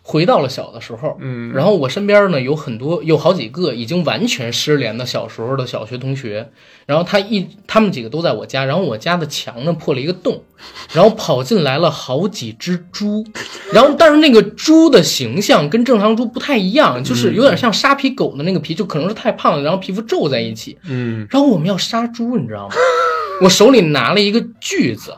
[0.07, 6.51] 回到了小的时候，嗯，然后我身边呢有很多有好几个已经完全失联的小时候的小学同学，
[6.85, 10.45] 然后他一他们几个都在我家，然后我家的墙呢破了一个洞，
[10.93, 13.25] 然后跑进来了好几只猪，
[13.73, 21.27] 然后但是那个猪的形象跟正常猪不太一样，就是有点像沙皮狗的那个皮，就可能是太胖了，然后皮肤皱在一起，嗯。
[21.31, 22.75] 然后我们要杀猪，你知道吗？
[23.41, 25.17] 我手里拿了一个锯子，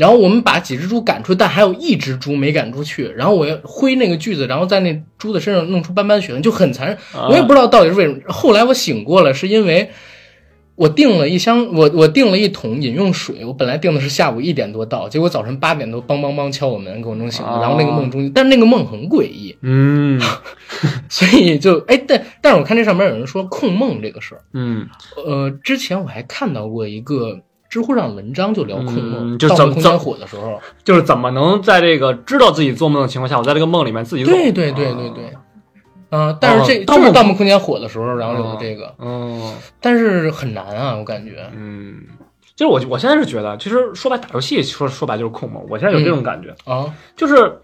[0.00, 3.06] 然后我们把几只猪赶出，但还有一只猪没赶出去。
[3.14, 6.96] 然后我要挥那个锯子，然后在那猪的身上弄出斑斑血痕，就很残忍。
[7.12, 8.18] 啊我也不知道到底是为什么。
[8.28, 9.90] 后来我醒过来，是因为
[10.76, 13.44] 我订了一箱，我我订了一桶饮用水。
[13.44, 17.50] 我本来订的是下午一点多到，结果早晨八点多，梆梆梆敲我门，给我弄醒了。
[17.52, 20.18] 啊然后那个梦中，但那个梦很诡异，嗯
[21.10, 24.40] 所以就哎，但但是我看这上面有人说控梦这个事儿。
[24.54, 24.88] 嗯，
[25.26, 34.32] 呃，之前我还看到过一个知乎上文章，就聊控梦，嗯就怎么怎么火的时候，就是怎么能在这个知道自己做梦的情况下，我在这个梦里面自己走？
[34.32, 35.32] 对对对对对，
[36.10, 41.98] 啊、但是这、就是盗梦空间火的时候，然后有的这个，嗯但是很难啊，我感觉，嗯，
[42.56, 47.60] 就是我我现在是觉得，其实说白打游戏说说白就是控梦，我现在有这种感觉，啊，就是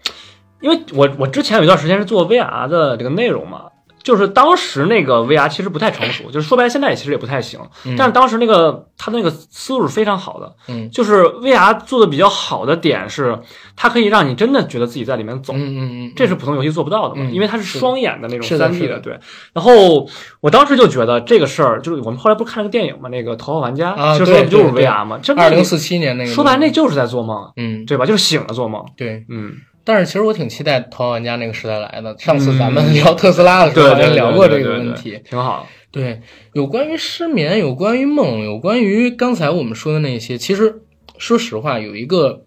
[0.61, 3.63] 因为我我之前有一段时间是做 VR 的这个内容嘛。
[4.07, 13.37] 就是当时那个 VR 其实不太成熟，就是说白了现在其实也不太行，嗯但是当时那个它的那个思路是非常好的，嗯就是 VR 做的比较好的点是，
[13.75, 19.19] 它可以让你真的觉得自己在里面走，嗯嗯嗯，这是普通游戏做不到的嘛，嗯因为它是双眼的那种三 D 是的的对。
[19.51, 20.07] 然后
[20.39, 25.19] 我当时就觉得这个事儿，就是我们后来不是看了个电影嘛，那个《头号玩家》，啊其实说的不就是 VR 嘛？
[25.21, 28.05] 这二零四七年那个，说白了那就是在做梦，嗯，对吧？
[28.05, 28.85] 就是醒了做梦。
[28.95, 29.25] 对。
[29.29, 29.51] 嗯，
[29.87, 32.13] 但是其实我挺期待《头号玩家》那个时代来的。
[32.19, 35.17] 上次咱们聊特斯拉的时候，好像聊过这个问题。
[35.23, 35.65] 挺好。
[35.91, 36.21] 对，
[36.51, 40.81] 有关于失眠，有关于梦，有关于刚才我们说的那些，其实
[41.17, 42.43] 说实话，有一个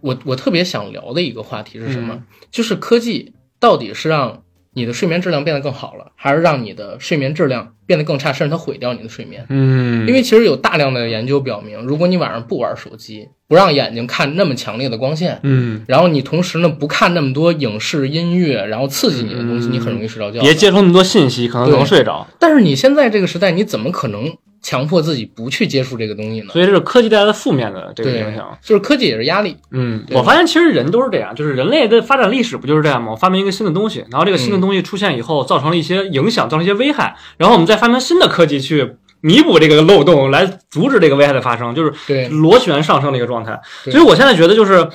[0.00, 2.14] 我我特别想聊的一个话题是什么？
[2.14, 4.44] 嗯就是科技到底是让
[4.78, 9.44] 你的睡眠质量变得更好了，还是让你的睡眠质量变得更差，甚至它毁掉你的睡眠？
[9.48, 20.40] 嗯因为其实有大量的研究表明，如果你晚上不玩手机，不让眼睛看那么强烈的光线，嗯，然后你同时呢不看那么多影视、音乐，然后刺激你的东西，嗯你很容易睡着觉。
[20.40, 22.26] 别接触那么多信息，可能对能睡着。
[22.38, 26.52] 但是你现在这个时代，你怎么可能强迫自己不去接触这个东西呢？
[26.52, 29.56] 所以这是科技带来的负面的这个影响。，就是科技也是压力。
[29.70, 33.14] 嗯，我发现其实人都是这样，就是人类的发展历史不就是这样吗？
[33.16, 43.60] 发明一个新的东西，然后这个新的东西出现以后，造成了一些影响，造成一些危害，然后我们再发明新的科技去弥补这个漏洞，来阻止这个危害的发生，就是对，螺旋上升的一个状态。
[43.84, 44.88] 所以我现在觉得就是。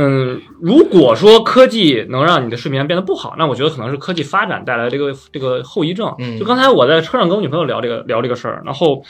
[0.00, 6.14] 嗯，如果说科技能让你的睡眠变得不好，那我觉得可能是科技发展带来的这个这个后遗症。
[6.20, 6.38] 嗯。
[6.38, 9.02] 就刚才我在车上跟我女朋友聊这个聊这个事儿，然后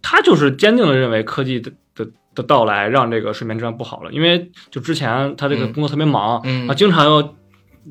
[0.00, 5.72] 她就是坚定的认为科技的的的到来让这个睡眠质量不好了，因为就之前她这个嗯。
[5.74, 6.66] 工作特别忙，嗯。
[6.68, 7.34] 啊，经常要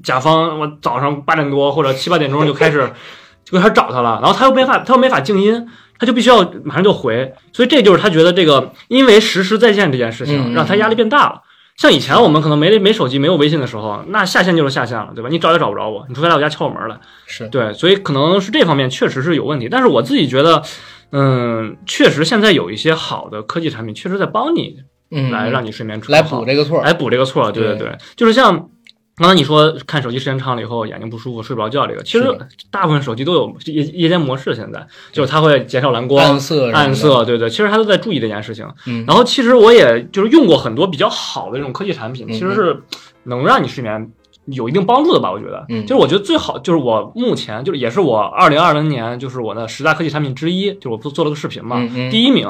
[0.02, 2.92] 甲方我早上八点多或者七八点钟就开始
[3.46, 5.68] 就开始找他了，然后他又没法他又没法静音，
[6.00, 11.44] 他就必须要马上就回，所以这就是他觉得这个因为实时在线这件事情嗯让他压力变大了。
[11.84, 15.28] 像以前我们可能没没手机没有微信的时候，那下线就是下线了，对吧？
[15.30, 16.98] 你找也找不着我，你除非来我家敲我门来。
[17.26, 20.64] 是，对，所以可能是这方面确实是有问题，但是我自己觉得，
[21.12, 24.78] 嗯，确实现在有一些好的科技产品确实在帮你
[25.12, 26.82] 嗯，来让你睡眠质来补这个错。
[26.82, 28.70] 来补这个错，对对对对，就是像
[29.18, 32.36] 刚才你说看手机时间长了以后眼睛不舒服、睡不着觉这个，其实
[32.72, 36.40] 大部分手机都有夜夜间模式，现在就是它会减少蓝光、
[36.74, 38.68] 暗色对对，其实它都在注意这件事情。
[38.88, 42.82] 嗯然后其实我也就是用过很多比较好的这种科技产品，嗯其实是
[43.24, 44.12] 能让你睡眠。
[44.48, 52.46] 有一定帮助的吧，我觉得，嗯就是我觉得最好就是我目前就是也是我二零二零年就是我的十大科技产品之一，就是我不做了个视频嘛，嗯嗯第一名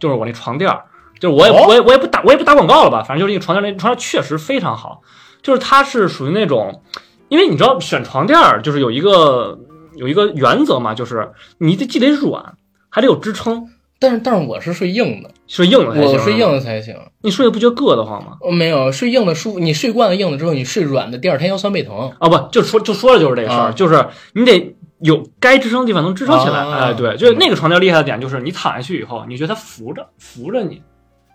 [0.00, 0.84] 就是我那床垫儿，
[1.20, 5.02] 就是我也、哦我也我也不打我也不打广告了吧，反正就是那个床垫，那床垫确实非常好，
[5.46, 6.82] 就是它是属于那种，
[7.28, 9.56] 因为你知道选床垫儿就是有一个
[9.94, 12.56] 有一个原则嘛，就是你得既得软，
[12.90, 13.68] 还得有支撑。
[14.00, 16.12] 但是但是我是睡硬的，睡硬的才行。
[16.14, 16.96] 我睡硬，的才行。
[17.22, 18.32] 你睡的不觉得硌得慌吗？
[18.50, 22.10] 没有睡硬的舒服，你睡惯了硬的之后，你睡软的，第二天腰酸背疼。
[22.18, 24.04] 啊，不，就说就说的就是这个事儿，啊就是
[24.34, 26.58] 你得有该支撑的地方能支撑起来。
[26.58, 30.82] 啊哎，对，就是那个床垫厉害的点，就是你躺下去以后，你觉得它扶着扶着你，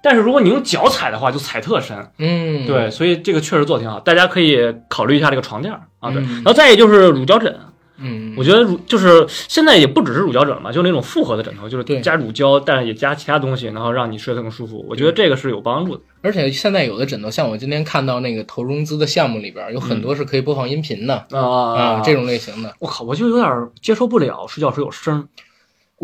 [0.04, 1.96] 但是如果你用脚踩的话，就踩特深。
[2.18, 4.58] 嗯，对，所以这个确实做的挺好，大家可以
[4.90, 6.10] 考虑一下这个床垫儿啊。
[6.12, 7.56] 对，嗯然后再一就是乳胶枕，
[7.98, 14.84] 嗯，我觉得乳就是现在也不只是乳胶枕了嘛，就是那种复合的枕头，就是对加乳胶，但是也加其他东西，然后让你睡得更舒服。
[14.90, 16.02] 我觉得这个是有帮助的。
[16.24, 22.74] 而且现在有的枕头，像我今天看到那个投融资的项目里边，有很多是可以播放音频的、啊啊，这种类型的。
[22.80, 25.28] 我靠，我就有点接受不了睡觉时候有声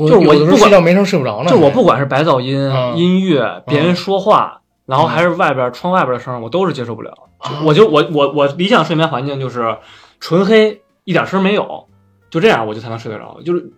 [0.06, 1.50] 就是我不管睡觉没声睡不着呢。
[1.50, 7.12] 就我不管是白噪音、嗯音乐、别人说话，然后还是外边窗外边的声，我都是接受不了。
[7.38, 9.78] 啊我就我我我理想睡眠环境就是
[10.20, 11.86] 纯黑，一点声没有，
[12.30, 13.40] 就这样我就才能睡得着。
[13.46, 13.72] 就是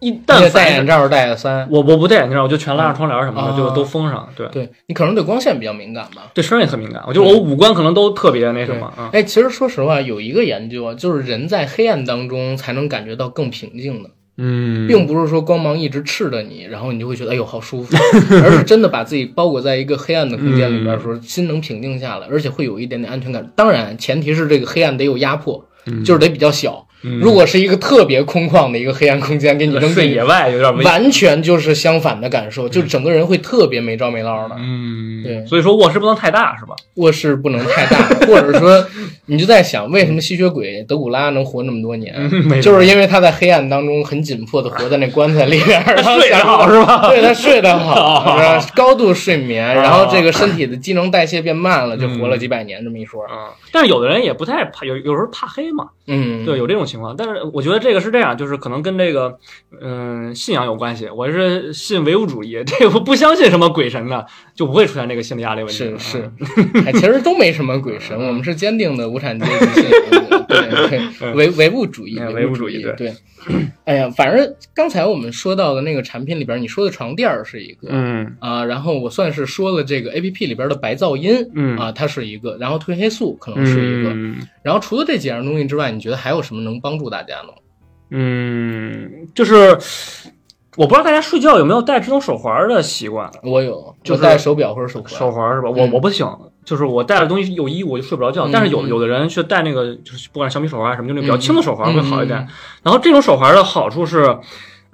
[0.00, 1.66] 一你但得戴眼罩戴个三。
[1.70, 4.28] 我我不戴眼镜，我就全拉上窗帘什么的，啊就都封上。
[4.36, 6.24] 对对你可能对光线比较敏感吧。
[6.34, 9.08] 对声也很敏感，我觉得我五官可能都特别那什么啊。
[9.12, 17.96] 哎，其实说实话，有一个研究啊，就是人在黑暗当中才能感觉到更平静的，嗯，并不是说光芒一直炽着你，然后你就会觉得哎呦好舒服，
[18.42, 23.52] 而是真的把自己包裹在一个黑暗的空间里边的时候，心能平静下来，而且会有一点点安全感。
[23.54, 25.64] 当然，前提是这个黑暗得有压迫，
[26.04, 26.86] 就是得比较小。
[27.04, 30.76] 嗯如果是一个特别空旷的一个黑暗空间，给你扔进 野，外有点。
[30.82, 34.56] 完全就是相反的感受，就整个人会特别没招没落的。
[34.58, 36.74] 嗯，对所以说卧室不能太大是吧？
[36.96, 38.84] 卧室不能太大， 或者说，
[39.26, 42.14] 你就在想，为什么吸血鬼德古拉能活那么多年？
[42.62, 47.08] 就是因为他在黑暗当中很紧迫的活在那棺材里边， 睡得好是吧？
[47.10, 48.38] 对他睡得好，
[48.74, 53.22] 高度睡眠，然后这个身体的机能代谢变慢了，就活了几百年这么一说。
[53.24, 57.14] 啊，但是有的人也不太怕，有有时候怕黑嘛，嗯，对，有这种情况。
[57.16, 59.38] 但是我觉得这个是这样，就是可能跟这个
[59.80, 61.08] 嗯、信仰有关系。
[61.08, 65.74] 我是信唯物主义， 这个我不相信什么鬼神的，就不会出现这个心理压力问题。
[65.74, 66.32] 是是啊，
[66.86, 73.14] 哎，其实都没什么鬼神，我们是坚定的无产阶级信仰，对对， 唯唯物主义，哎唯唯物主义主对。
[73.84, 87.48] 哎呀，反正刚才我们说到的那个产品里边，你说的床垫是一个，嗯啊，然后我算是说了这个 A P P 里边的白噪音嗯啊，它是一个，然后褪黑素可能是一个，嗯然后除了这几样东西之外，你觉得还有什么能帮助大家呢？
[88.10, 89.76] 嗯，就是
[90.76, 93.30] 我不知道大家睡觉有没有戴智能手环的习惯。
[93.42, 95.70] 我有，就是戴手表或者手环，手环是吧？
[95.70, 96.28] 我嗯我不行，
[96.64, 98.46] 就是我戴的东西有衣我就睡不着觉。
[98.46, 102.38] 嗯但是有有的人却戴那个，就是不管小米手环什么，就那个比较嗯轻的手环会好一点。
[102.38, 102.48] 嗯
[102.82, 104.38] 然后这种手环的好处是，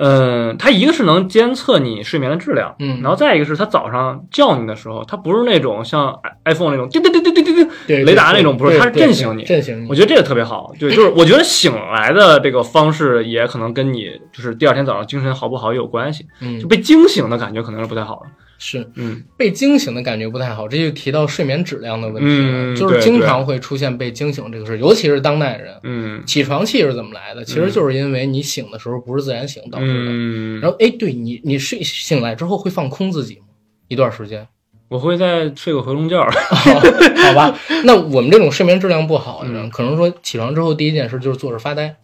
[0.02, 9.94] 嗯，它一个是能监测你睡眠的质量，嗯，然后再一个是它早上叫你的时候，它不是那种像 iPhone 那种叮叮叮叮叮叮叮，对雷达那种不是它是震醒你震醒你我。
[9.94, 10.72] 觉得这个特别好。
[10.80, 16.26] 对，就是我觉得醒来的这个方式也可能跟你就是第二天早上精神好不好也有关系。
[16.40, 18.30] 嗯就，被惊醒的感觉可能是不太好的。
[18.62, 25.75] 是嗯被惊醒的感觉不太好，这就提到睡眠质量的问题了，嗯就是经常会出现被惊醒这个事，尤其是当代人。
[25.83, 27.42] 嗯起床气是怎么来的？
[27.42, 30.11] 其实就是因为你醒的时候不是自然醒导致的。
[30.12, 33.46] 嗯，然后，哎，对你，你睡醒来之后会放空自己吗？
[33.88, 34.46] 一段时间？
[34.88, 36.31] 我会再睡个回笼觉儿。
[36.31, 41.96] 好吧， 那我们这种睡眠质量不好的人，嗯可能说起床之后第一件事就是坐着发呆，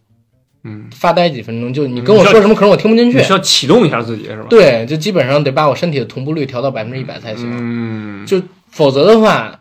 [0.66, 3.22] 嗯，发呆几分钟，就你跟我说什么，可能我听不进去。
[3.22, 4.46] 需要启动一下自己是吧？
[4.50, 9.60] 对，就基本上得把我身体的同步率调到百分之一百才行，嗯，就否则的话，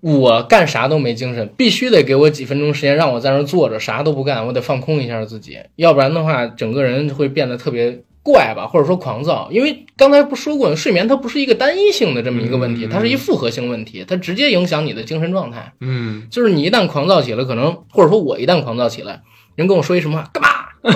[0.00, 8.02] 我干啥都没精神，必须得给我几分钟时间让我在那坐着，啥都不干，我得放空一下自己，要不然的话，整个人会变得特别。
[8.26, 15.74] 怪吧，或者说狂躁，因为刚才不说过，睡眠它不是一个单一性的这么一个问题，嗯它是一复合性问题，它直接影响你的精神状态。
[15.82, 19.20] 嗯就是你一旦狂躁起来，可能或者说我一旦狂躁起来，
[19.54, 20.48] 人跟我说一什么话，干嘛？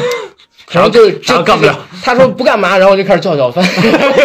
[0.71, 1.79] 然后就啥就都干不了。
[2.05, 3.65] 他说不干嘛，然后我就开始叫叫饭，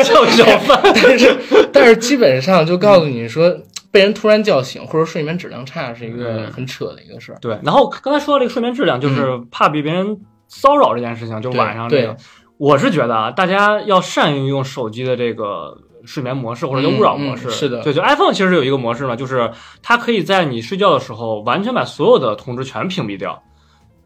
[0.03, 0.79] 叫小饭。
[1.01, 1.37] 但是
[1.71, 3.55] 但是基本上就告诉你说，
[3.91, 7.37] 被人突然叫醒或者睡眠质量差是一个嗯很扯的一个事儿。
[7.39, 10.17] 对，然后刚才说到这个睡眠质量，就是怕被别人
[10.47, 12.17] 骚扰这件事情，就是晚上这个，
[12.57, 15.77] 我是觉得啊，大家要善于用手机的这个。
[16.05, 19.49] 睡眠模式或者叫勿扰模式，嗯嗯是的对，就 iPhone 其实有一个模式嘛，就是
[19.81, 23.41] 它可以在你睡觉的时候完全把所有的通知全屏蔽掉，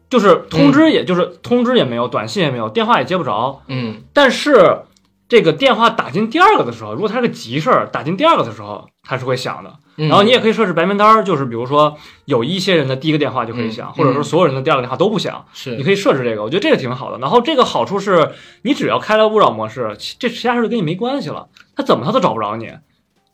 [0.08, 4.02] 就是通知也、就是通知也没有，短信也没有，电话也接不着，嗯。
[4.12, 4.82] 但是
[5.28, 9.74] 这个电话打进第二个的时候，如果它是个急事儿，打进第二个的时候，它是会响的。
[9.98, 13.92] 嗯，然后你也可以设置白名单儿，就是比如说有一些人的第一个电话就可以响，嗯。
[13.94, 15.76] 或者说所有人的第二个电话都不响，是。
[15.76, 17.18] 你可以设置这个，我觉得这个挺好的。
[17.18, 18.30] 然后这个好处是
[18.62, 22.70] 你只要开了勿扰模式，这其他事儿跟你没关系了，他怎么他都找不着你。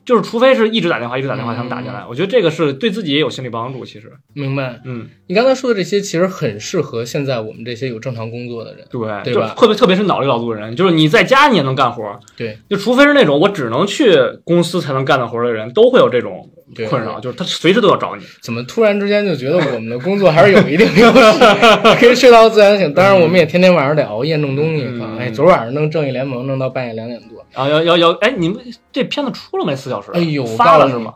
[0.05, 2.05] 就是除非是一直打电话，一直打电话，他们打进嗯来。
[2.09, 3.85] 我觉得这个是对自己也有心理帮助。
[3.85, 4.81] 其实，明白？
[4.85, 8.87] 嗯，你刚才说的这些，其实很适合现在我们这些有正常工作的人。
[8.91, 18.25] 对，对吧特别特别是脑力劳动的人，就是你在家你也能干活，对，就除非是那种我只能去公司才能干的活的人，都会有这种对困扰，就是他随时都要找你。
[18.43, 21.39] 怎么突然之间就觉得我们的工作还是有一定优势，
[22.01, 22.93] 可以睡到自然醒？
[22.95, 24.85] 当然，我们也天天晚上得熬夜弄东西。
[24.85, 28.59] 嗯哎，昨晚上弄《正义联盟》弄到半夜两点多，然后要要要，哎，你们
[28.93, 29.75] 这片子出了没？
[29.77, 30.11] 四小时？
[30.15, 31.15] 哎呦发了是吗？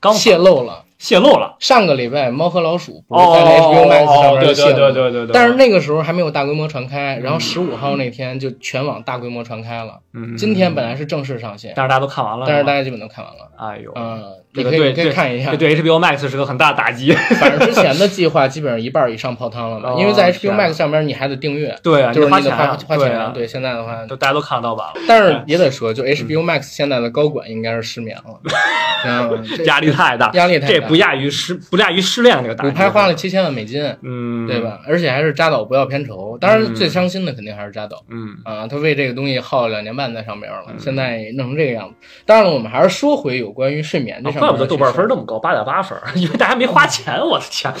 [0.00, 0.84] 刚泄露了。
[1.00, 1.56] 泄露了。
[1.58, 5.32] 上个礼拜《猫和老鼠》不哦是在那 HBO Max 上面对对就泄露了对对对对。
[5.32, 10.00] 但是那个时候还没有大规模传开，然后嗯十五号那天就全网大规模传开了。
[10.12, 13.50] 嗯，今天本来是正式上线，但是大家都看完了，但是大家基本都看完了。
[13.56, 15.56] 哎呦，嗯，这个你可以可以看一下这。
[15.56, 17.12] 对 HBO Max 是个很大的打击。
[17.12, 23.24] 反正之前的 计划基本上一半以上泡汤了因为在 HBO Max 上边你还得订阅，对啊，就是花钱啊你得花花对啊，。
[23.26, 28.40] 钱对，现在的话，都大家都看得到吧，但是也得说，就 HBO Max 现在的高管应该是失眠了，
[29.06, 32.70] 嗯，这压力太大，压力太大这不亚于失不亚于失恋这个打击。
[32.70, 34.60] 五拍花了，七千万美金，嗯，对？
[34.60, 34.80] 吧？
[34.86, 38.02] 而且还是扎导不要片酬，当然最伤心的肯定还是扎导。
[38.10, 41.94] 嗯，啊，他为这个东西耗了两年半在上面了，嗯现在弄成这个样子。
[42.26, 47.72] 当然了，我们还是说回有关于睡眠这啊上怪不得豆瓣分那么高，八点八分，因为大家没花钱，我的天。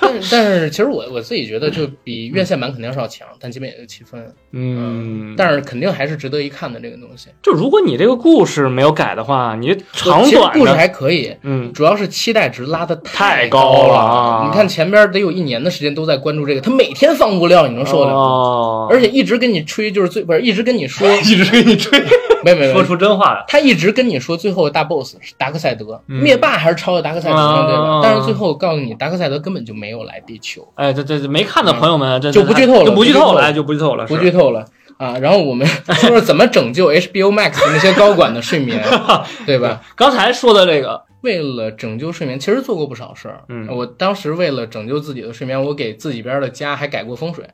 [0.00, 4.34] 但是但是其实我我自己觉得，就比院线版肯定是要强，但基本也就七分。
[4.52, 7.28] 嗯，但是肯定还是值得一看的这个东西。
[7.42, 18.14] 就如果你这个故事没有改的话，你长短故事，还可以，嗯，主要是期待值拉的太高高了啊你看前边得有一年的时间都在关注这个，他每天放物料，你能受得了？
[18.14, 21.98] 哦，而且一直跟你吹，就是最不是一直跟你说， 一直跟你吹，
[22.44, 23.44] 没没没说，出真话来。
[23.48, 28.00] 他一直跟你说最后的大 boss 是达克赛德，嗯灭霸还是超越达克赛德呢，对吧啊？
[28.02, 34.64] 但是最后告诉你，达克赛德根本就没有来地球，哎，这这这没看的朋友们，这就不剧透了就不剧透了，哎，就不剧透了，不剧透了。
[34.96, 38.80] 啊，然后我们 说说怎么拯救 HBO Max 那些高管的睡眠，
[39.44, 39.82] 对吧？
[39.96, 43.40] 刚才说的这个，为了拯救睡眠，其实做过不少事儿。
[43.48, 47.44] 嗯我当时为了拯救自己的睡眠，我给自己边的家还改过风水。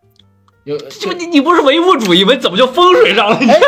[0.70, 2.34] 有，就你你不是唯物主义吗？
[2.36, 3.36] 怎么就风水上了？
[3.36, 3.60] 哎，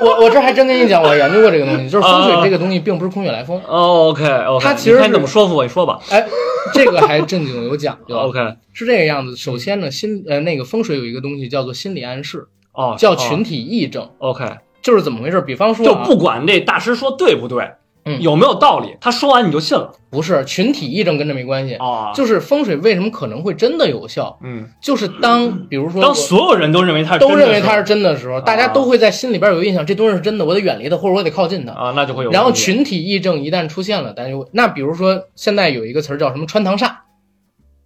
[0.00, 3.60] 我我这还真跟你讲，我研究过这个东西，就是风水啊这个东西并不是空穴来风。
[3.66, 5.62] 哦，OK OK，它其实你怎么说服我？
[5.64, 5.98] 你说吧。
[6.10, 6.26] 哎，
[6.74, 8.16] 这个还正经有讲究。
[8.16, 8.38] OK，
[8.72, 9.36] 是这个样子。
[9.36, 14.44] 首先呢，心呃那个风水有一个东西叫做心理暗示，哦，叫群体癔症，哦 OK，
[14.82, 15.40] 就是怎么回事？
[15.40, 17.70] 比方说、啊，就不管这大师说对不对，
[18.04, 19.92] 嗯有没有道理，他说完你就信了。
[20.10, 21.74] 不是群体议政跟这没关系。
[21.76, 24.38] 哦，就是风水为什么可能会真的有效？
[24.42, 31.72] 嗯，就是当 比如说当所有人都认为他是都认为它是真的时候，大家都会在心里边有印象，这东西是真的，我得远离它，或者我得靠近它。
[31.72, 32.30] 啊，那就会有。
[32.30, 36.90] 然后群体议政一旦出现了，大家就那比如说现在有一个词儿叫什么穿堂煞，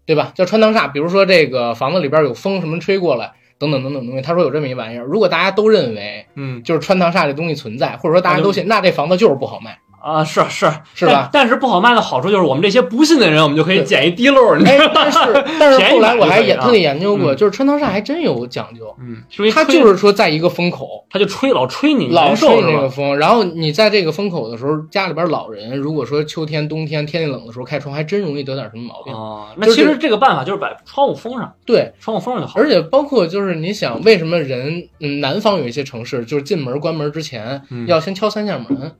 [0.07, 0.33] 对吧？
[0.35, 0.91] 叫穿堂煞。
[0.91, 5.05] 比如说这个房子里边有风什么吹过来，等等等等东西，他说有这么一玩意儿。
[5.05, 11.29] 如果大家都认为嗯就是穿堂煞这东西存在，或者说大家都信，那这房子就是不好卖，啊，是是是吧？
[11.33, 15.19] 但但是不好卖的好处就是我们这些不信的人，我们就可以捡一滴漏，哎但是
[15.59, 18.95] 但是后来我还便宜买就可以啊研特地研究过，嗯就是穿堂煞还真有讲究。
[19.01, 29.15] 嗯，是因为它就是说，在一个风口，他就吹老吹你，老受吹那个风，然后你在这个风口的时候，家里边老人如果说秋天、冬天天气冷的时候开窗，还真容易得点什么毛病。
[29.15, 32.59] 哦，那其实这个办法就是把窗户封上，对，窗户封上就好。
[32.61, 38.93] 而且包括就是你想，为什么人嗯南方有一些城市就是进门关门之前、嗯要先敲三下门，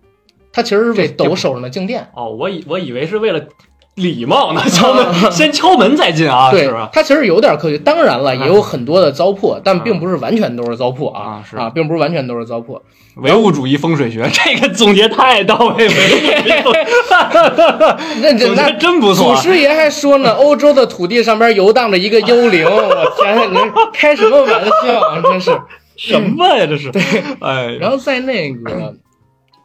[0.57, 2.09] 他其实是为这抖手上的静电。
[2.15, 3.43] 哦，我以我以为是为了
[3.97, 12.81] 礼貌呢，敲门先敲门再进啊，对是吧？，它其实有点科学，当然了，啊也有很多的糟粕，但并不是完全都是糟粕啊啊是啊，并不是完全都是糟粕。
[13.17, 16.75] 唯物主义风水学，这个总结太到位，唯物主义风
[18.23, 19.41] 那这那真不错祖啊。
[19.43, 23.59] 师爷还说呢，欧洲的土地上边游荡着一个幽灵，我天呐，你
[23.93, 25.21] 开什么玩笑啊！
[25.23, 25.51] 真是。
[25.97, 26.67] 什么呀？
[26.69, 27.03] 这是对，
[27.41, 28.95] 哎，然后在那个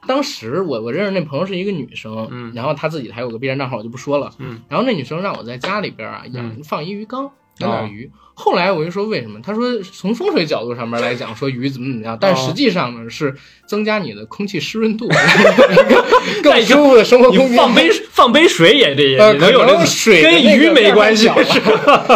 [0.08, 2.52] 当时我我认识那朋友是一个女生，嗯。
[2.54, 4.32] 然后她自己还有个 B 站账号，我就不说了。
[4.40, 6.64] 嗯，然后那女生让我在家里边啊养嗯。
[6.64, 7.32] 放一鱼缸，
[7.62, 8.12] 养哦点鱼。
[8.34, 9.40] 后来我就说为什么？
[9.44, 13.36] 他说从风水角度上面来讲，说鱼怎么怎么样，但哦实际上呢是
[13.68, 15.08] 增加你的空气湿润度，
[16.42, 17.52] 更舒服的生活空间。
[17.52, 21.30] 你放杯放杯水也这也能有可这个水跟鱼没关系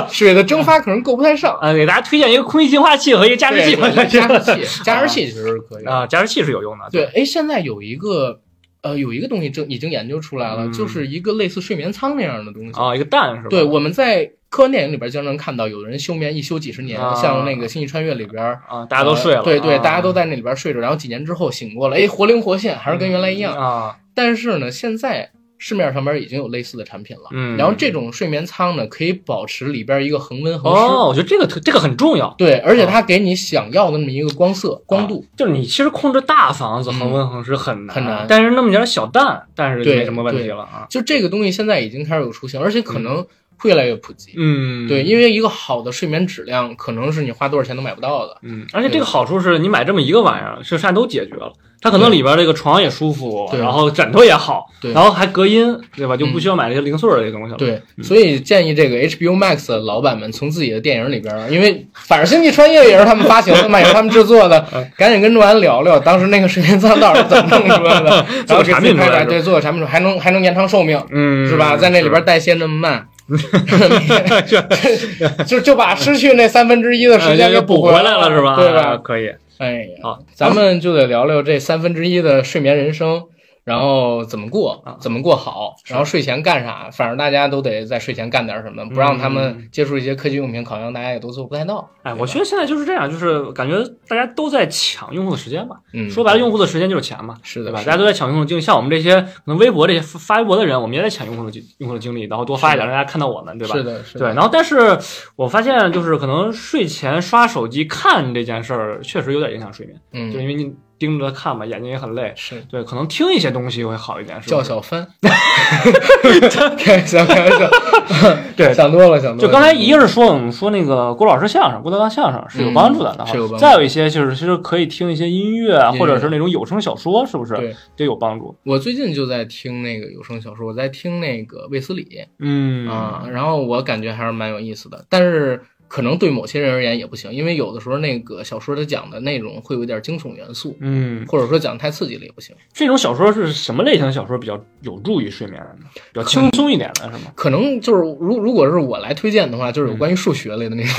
[0.09, 1.55] 水的蒸发可能够不太上。
[1.61, 3.89] 啊，给大家推荐一个空气净化器和一个加湿器吧。
[4.05, 5.85] 加 湿器，加湿器其实是可以。
[5.85, 6.85] 啊，加湿器是有用的。
[6.91, 8.39] 对，，哎，现在有一个
[8.86, 12.79] 呃，有一个东西正已经研究出来了，嗯就是一个类似睡眠舱那样的东西。
[12.79, 13.47] 啊，一个蛋是吧？
[13.49, 18.43] 对，我们在科幻电影里边经常看到有人休眠一休几十年，啊像那个《星际穿越》里边。
[18.67, 19.39] 啊，大家都睡了。
[19.39, 23.57] 呃对对，啊大家都在那里边睡着，然后几年之后醒过来，哎，活灵活现，还是跟原来一样。
[23.57, 23.97] 啊。
[24.13, 27.30] 但是呢，现在市面上边已经有类似的产品了。
[27.32, 30.82] 嗯然后这种睡眠舱呢，可以保持里边一个恒温恒湿。
[30.82, 32.34] 哦，我觉得这个特这个很重要。
[32.38, 35.26] 对，而且它给你想要的那么一个光色、光度。
[35.38, 40.86] 就是你其实控制大房子恒温恒湿很难，很难但是那么点儿小蛋，但是就没什么问题了啊。
[40.89, 43.26] 就这个东西现在已经开始有雏形，而且可能会
[43.64, 44.34] 越来越普及。
[44.38, 48.38] 嗯，对，因为一个好的睡眠质量，可能是你花多少钱都买不到的。
[48.43, 51.51] 嗯，而且这个好处是你买这么一个玩意儿，是啥都解决了。
[51.82, 56.18] 它可能里边这个床也舒服，对然后枕头也好，对然后还隔音，对吧？
[56.18, 64.66] 就不需要买这些零碎的这些东西了。，对，所以建议这个 HBO Max 的老板们从自己的电影里边，因为反正《星际穿越》也是他们发行的嘛， 也是他们制作的，
[64.97, 71.78] 赶紧跟诺兰聊聊当时那个睡眠舱到底是怎么弄出来的， 然后给产自己拍出来，品出来对，做个产品出来，还能还能延长寿命，嗯，是吧？
[71.78, 73.08] 在那里边代谢那么慢，
[75.47, 78.55] 就就把失去那三分之一的时间给呃补回回来了是吧？
[78.55, 78.97] 对吧？
[78.97, 79.32] 可以。
[79.57, 83.23] 哎呀，好，咱们就得聊聊这三分之一的睡眠人生，
[83.66, 91.89] 然后怎么过啊，怎么过好，然后睡前干啥，反正大家都得在睡前干点什么，不让他们接触一些科技用品，好像大家也都做不太到。
[92.03, 95.78] 哎，我觉得现在就是这样，就是感觉大家都在抢用户的时间吧。
[95.93, 97.80] 嗯，说白了，用户的时间就是钱嘛，是的，对吧？
[97.84, 103.76] 大家都在抢用户的精力，像我们这些可能微博这些发发微博的人，我们也在抢用户的精用户的精力，然后多发一点，让大家看到我们，对吧？
[103.76, 104.95] 是的，是的对，然后但是
[105.36, 110.76] 我发现，就是可能睡前刷手机看这件事儿，确实有点影响睡眠，嗯就嗯，因为你
[111.06, 112.34] 盯着看嘛，眼睛也很累。
[112.36, 117.70] 是对，可能听一些东西会好一点，是叫小帆， 开玩笑，开玩笑，
[118.58, 119.47] 对想多了，想多了。
[119.47, 127.53] 就刚才一个是说我们说那个郭老师相声，郭德纲相声是有帮助的，是有帮助再有一些就是其实可以听一些音乐啊，音乐或者是那种有声小说，是不是？
[127.56, 128.56] 对，都有帮助。
[128.64, 132.08] 我最近就在听那个有声小说，我在听那个卫斯理
[132.39, 135.62] 嗯啊，然后我感觉还是蛮有意思的，但是。
[135.95, 142.53] 可能对某些人而言也不行，因为有的时候那个小说它讲的内容会有一点惊悚元素，嗯，或者说讲得太刺激了也不行。
[142.73, 145.63] 这种小说是什么类型的小说比较有助于睡眠？
[146.11, 147.31] 比较轻松一点的是吗？
[147.33, 150.93] 可能就是如如果是我来推荐的话，就是有嗯关于数学类的那种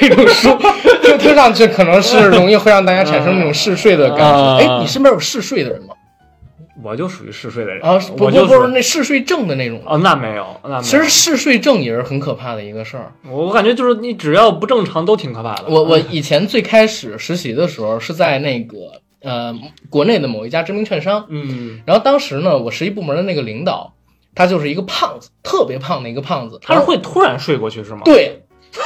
[0.00, 0.48] 那种书，
[1.04, 4.24] 就听上去可能是容易会让大家产生那种嗜睡的感觉。
[4.24, 5.94] 啊哎，你身边有嗜睡的人吗？
[6.82, 9.80] 我就属于嗜睡的人啊，不不不是那嗜睡症的那种。
[9.86, 10.82] 哦，那没有，那没有。
[10.82, 13.12] 其实嗜睡症也是很可怕的一个事儿。
[13.28, 15.64] 我我感觉就是你只要不正常都挺可怕的。
[15.68, 18.76] 我我以前最开始实习的时候是在那个
[19.22, 19.54] 呃
[19.88, 23.94] 国内的某一家知名券商，嗯，然后当时呢，我实习部门的那个领导，
[24.34, 28.38] 他就是一个胖子，特别胖的一个胖子，他是会突然睡过去是吗？，对。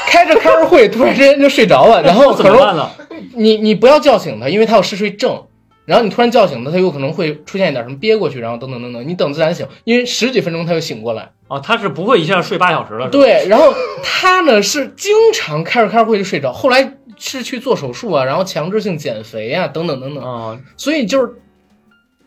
[0.08, 2.90] 开着开着会，突然之间就睡着了， 然后怎么办呢？
[3.34, 5.40] 你你不要叫醒他，因为他有嗜睡症。
[5.86, 9.08] 然后你突然叫醒他，他有可能会出现一点什么憋过去，然后等等等等。
[9.08, 11.30] 你等自然醒，因为十几分钟他就醒过来。
[11.48, 13.08] 哦，他是不会一下睡八小时的。
[13.08, 13.72] 对，然后
[14.02, 20.22] 他呢是经常开着开着会就睡着，后来是去做手术啊，然后强制性减肥啊，等等等等。
[20.22, 21.32] 啊，所以就是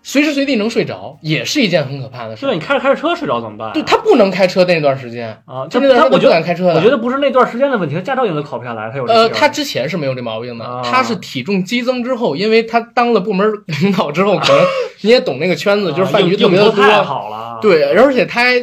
[0.01, 2.55] 随时随地能睡着，也是一件很可怕的事对，。
[2.55, 3.71] 你开着开着车睡着怎么办？
[3.73, 6.75] 对他不能开车那段时间，啊，就那段时间他不敢开车的。
[6.75, 14.61] 我觉得不是那段时间的问题，他驾照应该考不下来，他有呃，他之前是没有这毛病的，啊他是体重激增之后，因为他当了部门领导之后，可能
[15.01, 17.59] 你也懂那个圈子，就是饭局特别的多，好了。
[17.61, 18.53] 对，而且他还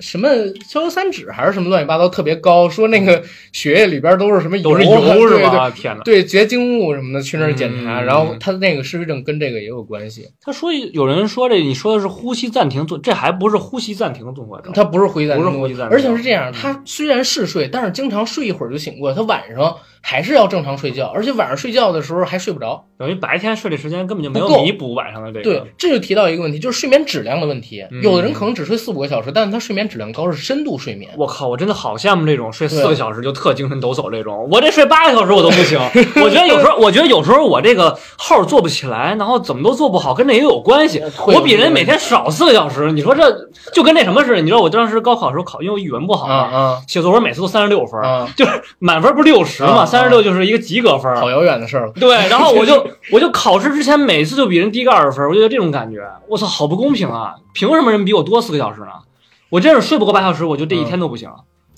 [0.00, 0.28] 什么
[0.68, 3.22] 硝油三酯还是什么乱七八糟特别高，说那个
[3.52, 5.70] 血液里边都是什么都是油是吧？
[5.70, 6.02] 天哪！
[6.02, 14.72] 对结晶物什么的去那儿检查，嗯然后他那个失睡症跟这个也有关系，他说有人说这，你说的是呼吸暂停综，这还不是呼吸暂停综合症。
[14.72, 19.76] 他不是呼吸暂停，不是呼吸暂停而且是这样，嗯他虽然嗜睡，但是经常睡一会儿就醒过来，他晚上
[20.06, 22.84] 还是要正常睡觉，而且晚上睡觉的时候还睡不着。
[22.96, 25.42] 等于白天睡的时间根本就没有弥补晚上的这个。
[25.42, 27.84] 对，这就提到一个问题，就是睡眠质量的问题。
[27.90, 31.10] 嗯有的人可能只睡四五个小时，但是他睡眠质量高，是深度睡眠。
[31.16, 35.78] 我靠，我真的好羡慕这种睡四个小时就特精神抖擞这种，我这睡八个小时我都不行。
[36.22, 41.02] 我觉得有时候，我觉得有时候我这个号做不起来，然后怎么都做不好，跟这也有关系。
[41.26, 44.40] 我比人每天少四个小时，你说这就跟那什么似的。
[44.40, 48.28] 你知道我当时高考的时候考，因为我语文不好啊嘛，啊写作文每次都三十六分，啊！
[48.36, 51.14] 就是满分不是六十嘛，啊啊三十六就是一个及格分。
[51.16, 51.92] 好遥远的事儿了。
[51.92, 57.34] 对，然后我就 我就考试之前每次就比人低个二十分，我就有这种感觉，我操，好不公平啊！
[57.52, 58.88] 凭什么人比我多四个小时呢？
[59.50, 61.30] 我真是睡不够八小时，我就这一天都不行。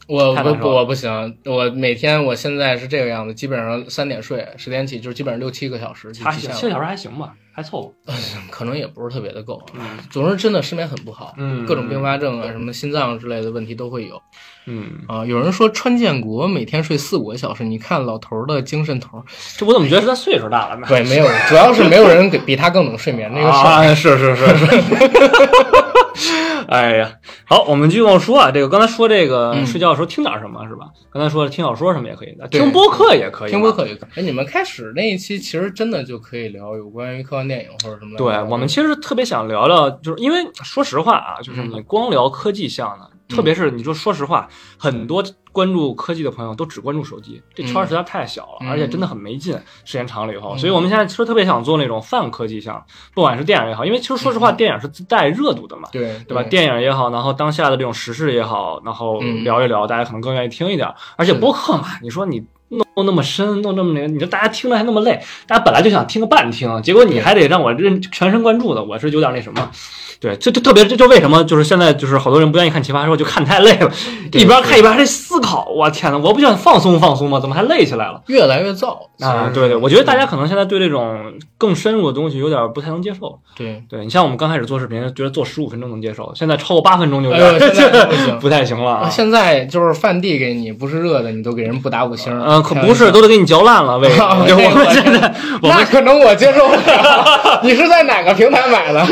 [0.06, 7.92] 我不不我不行，我每天我现在是这个样子，基本上三点睡，十点起，就是基本上六七个小时就还行，七个小时还行吧，还凑合。
[8.50, 9.60] 可能也不是特别的够。
[9.74, 9.80] 嗯
[10.10, 14.22] 总之，真的失眠很不好，嗯各种并发症啊，什么心脏之类的问题都会有
[14.66, 15.26] 嗯，啊。
[15.26, 19.24] 有人说川建国每天睡四五个小时，你看老头儿的精神头儿，
[19.58, 20.86] 这我怎么觉得是他岁数大了呢？
[20.88, 23.64] 对，没有，主要是没有人给比他更懂睡眠那个事儿。
[23.64, 24.66] 啊，是是是是。
[26.70, 27.12] 哎呀，
[27.44, 28.50] 好，我们继续往说啊。
[28.50, 30.86] 这个刚才说这个嗯睡觉的时候听点什么是吧？
[31.12, 33.72] 刚才说的听小说什么也可以的，听播客也可以，听播。
[33.72, 34.20] 客也可以。
[34.20, 38.18] 哎，你们开始那一期其实真的就可以聊有关于科幻电影或者什么的。
[38.18, 44.48] 对我们其实特别想聊聊，就是因为说实话啊，就是嗯你光聊科技项的，特别是你说说实话，
[44.78, 49.54] 很多关注科技的朋友都只关注手机，这圈儿实在太小了，嗯而且真的很没劲，
[49.84, 55.88] 时间长了以后，嗯所以我们现在其实特别想做那种泛科技项，不管是电影也好，因为其实说实话，嗯电影是自带热度的嘛。
[55.92, 56.42] 对对吧？
[56.44, 60.92] 电影也好，然后当下的这种时事也好，然后嗯聊一聊，大家可能更愿意听一点。
[61.16, 69.70] 而且播客嘛，你说你弄那么深，弄那么那个，你说大家听着还那么累，大家本来就想听个半听，结果你还得让我认全神贯注的，我是有点那什么。
[70.20, 73.90] 对，这就特别这就为什么就是现在就是好多人不愿意看《奇葩说》，就看太累了，
[74.32, 75.68] 一边看一边还得思考。
[75.68, 77.38] 我天呐，我不就想放松放松吗？
[77.38, 78.22] 怎么还累起来了？
[78.26, 83.38] 越来越燥啊，对对，我觉得大家可能现在对这种更深入的东西有点不太能接受。
[83.54, 83.82] 对。
[83.88, 87.52] 对你像我们刚开始做视频，觉得做十五分钟能接受，现在超过八分钟就有点、
[88.08, 89.08] 不行 不太行了啊。
[89.08, 92.32] 现在就是饭递给你不是热的，你都给人不打五星。
[92.44, 94.46] 嗯，可不是，都得给你嚼烂了，为什 啊么？
[94.48, 97.60] 就我那个们现在，我们那可能我接受不了。
[97.62, 99.06] 你是在哪个平台买的？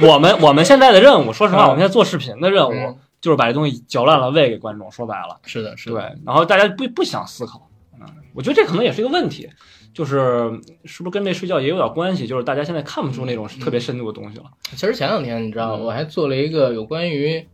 [0.00, 4.90] 我们我们现在的任务，说实话，嗯我们现在做视频的任务嗯就是把这东西嚼烂了喂给观众。
[4.92, 7.68] 说白了，是的，是的对的，，然后大家不不想思考，
[8.00, 9.48] 嗯，我觉得这可能也是一个问题，
[9.92, 12.26] 就是是不是跟这睡觉也有点关系？
[12.26, 17.46] 就是大家现在看不出那种特别深度的东西了其实前两天你知道，嗯我还做了一个有关于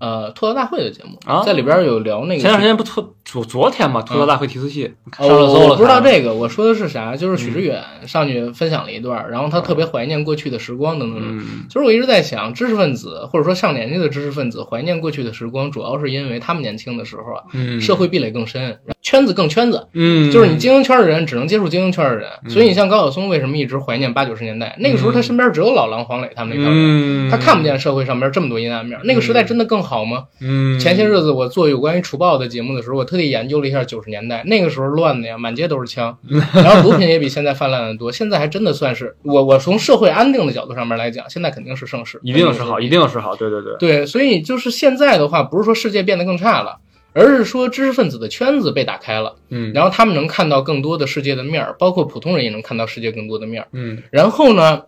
[0.00, 2.40] 呃吐槽大会的节目，啊在里边有聊那个。
[2.40, 7.14] 前段时间不吐昨昨天嘛，吐槽大会提词器哦上热搜了，我不知道这个，我说的是啥？
[7.14, 18.78] 就是许知远上去分享了一段，然后他特别怀念过去的时光等等其实我一直在想，知识分子或者说上年纪的知识分子怀念过去的时光，主要是因为他们年轻的时候啊，嗯社会壁垒更深，
[19.10, 19.88] 圈子更圈子。
[19.92, 24.76] 嗯，就是你精英圈的人只能接触精英圈的人，所以你像高晓松为什么一直怀念八九十年代？
[24.78, 29.00] 那个时候他身边只有老狼、黄磊他们那帮人，嗯，他看不见社会上边这么多阴暗面。
[29.02, 30.26] 那个时代真的更好吗？
[30.40, 36.16] 嗯，前些日子我做有关于除暴的节目的时候，我特地研究了一下九十年代那个时候乱的呀，满街都是枪，
[36.54, 38.12] 然后毒品也比现在泛滥的多。
[38.12, 46.78] 现在还真的算是我我从社会安定的角度上面来讲，现在肯定是盛世，一定是好，一定是好，对对对，对，所以就是现在的话，不是说世界变得更差了，
[47.12, 49.36] 而是说知识分子的圈子被打开了。
[49.48, 53.68] 嗯，然后他们能看到更多的世界的面儿，包括普通人也能看到世界更多的面儿。
[53.72, 54.82] 嗯然后呢，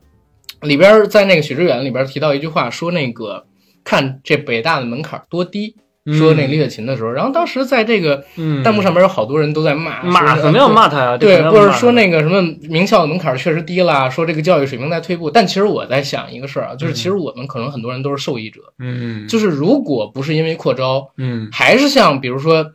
[0.60, 3.44] 里边儿在那个许知远里边儿提到一句话，说那个
[3.84, 5.74] 看这北大的门槛儿多低，
[6.06, 8.62] 说那个李雪琴的时候，然后当时在这个嗯。
[8.62, 10.68] 弹幕上面有好多人都在骂，骂肯定要。
[10.68, 15.30] 骂他呀，对，或者说那个什么名校的门槛确实低啦，说这个教育水平在退步。
[15.30, 21.48] 但其实我在想一个事儿啊，就是其实我们可能很多人都是受益者，嗯，就是如果不是因为扩招，嗯。
[21.52, 22.72] 还是像比如说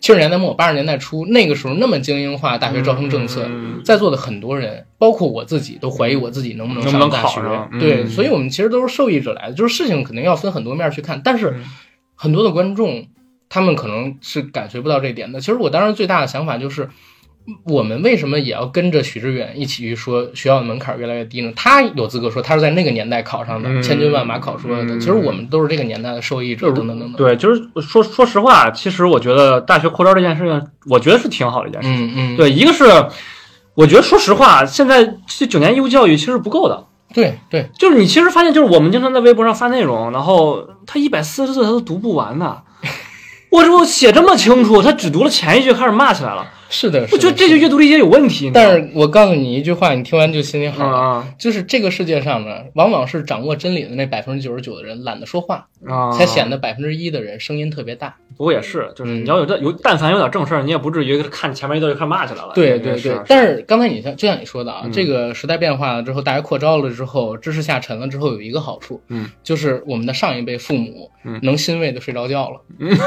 [0.00, 7.40] 七十年代末八十年代初那个时候那么精英化大学招生政策，嗯在座的很多人，包括我自己，都怀疑我自己能不能上大学。
[7.80, 11.64] 对，所以我们其实都是受益者来的，就是事情肯定要分很多面去看，但是嗯
[12.18, 13.06] 很多的观众
[13.48, 15.40] 他们可能是感觉不到这点的。
[15.40, 16.90] 其实我当时最大的想法就是。
[17.64, 21.50] 我们为什么也要跟着许知远一起去说学校的门槛越来越低呢？
[21.56, 24.96] 他有资格说他是在那个年代考上的，嗯千军万马考出来的。
[24.96, 27.12] 嗯其实我们都是这个年代的受益者，等等等等。
[27.12, 32.08] 对，就是说说实话，其实我觉得大学扩招这件事情，我觉得是挺好的一件事情。
[32.08, 32.84] 嗯嗯，对，一个是
[33.72, 36.84] 我觉得说实话，现在这九年义务教育其实不够的。
[37.14, 42.58] 对对，就是你其实发现，就是我们经常在微博上发内容，然后他一百四十字他都读不完呢。
[43.50, 46.46] 我这我写这么清楚，他只读了前一句开始骂起来了。
[46.70, 48.50] 是的，我觉得这就就阅读理解有问题。
[48.52, 50.90] 但是我告诉你一句话，你听完就心里好。
[50.90, 50.98] 了。
[50.98, 51.28] 啊。
[51.38, 58.16] 就是这个世界上呢，往往是掌握真理的那百分之九十九的人懒得说话，啊，才显得百分之一的人声音特别大。
[58.36, 62.52] 不过也是，就是嗯你要有这有，但凡有点正事儿，你也不至于看前面一段就开始骂起来了。
[62.54, 64.92] 对对对，但是刚才你像就像你说的啊，嗯。
[64.92, 71.40] 这个时代变化了之后，大家扩招了之后，知识下沉了之后，有一个好处，嗯，就是我们的上一辈父母嗯。
[71.42, 72.60] 能欣慰的睡着觉了，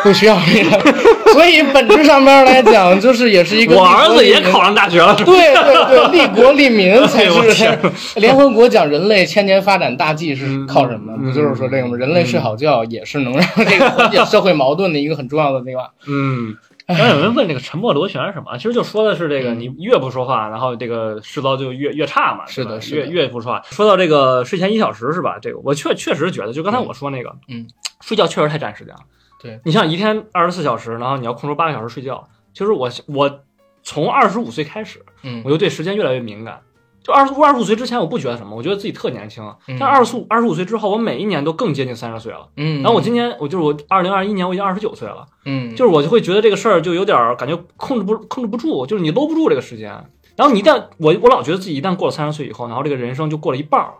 [0.03, 0.91] 不 需要这个，
[1.33, 7.77] 所以本质上面来讲，就是也是一个我儿子也考上大学了，对对对，利 国利民 才是。
[8.19, 11.13] 联合国讲人类千年发展大计是嗯靠什么？
[11.19, 11.97] 嗯不就是说这个吗？
[11.97, 15.89] 人类睡好觉也是能让这个缓解社会矛盾的一个很重要的地方。
[16.07, 16.55] 嗯。
[16.87, 18.57] 刚才有人问这个沉默螺旋是什么？
[18.57, 22.45] 其实就说的是这个，嗯你越不说话，然后这个世道就越越差嘛。
[22.47, 23.61] 是的是的越越不说话。
[23.69, 25.37] 说到这个睡前一小时是吧？
[25.41, 27.65] 这个我确确实觉得，就刚才我说那个，嗯，
[28.01, 28.99] 睡觉确实太占时间了。
[29.41, 33.39] 对你像一天二十四小时，然后你要空出八个小时睡觉，其实我我
[33.83, 36.59] 从二十五岁开始，嗯我就对时间越来越敏感。
[37.03, 39.43] 就二十五二十五岁之前，我不觉得什么，我觉得自己特年轻。
[39.67, 42.47] 嗯但二十五二十五岁之后，我每一年都更接近三十岁了。
[42.57, 45.25] 嗯，然后我今年，我就是我二零二一年，我已经二十九岁了。
[45.45, 49.89] 嗯就是我就会觉得这个事儿就有点儿感觉控制不控制不住，就是你搂不住这个时间。
[50.35, 53.93] 然后你一旦我我老觉得自己一旦过了三十岁以后，然后这个人生就过了一半儿。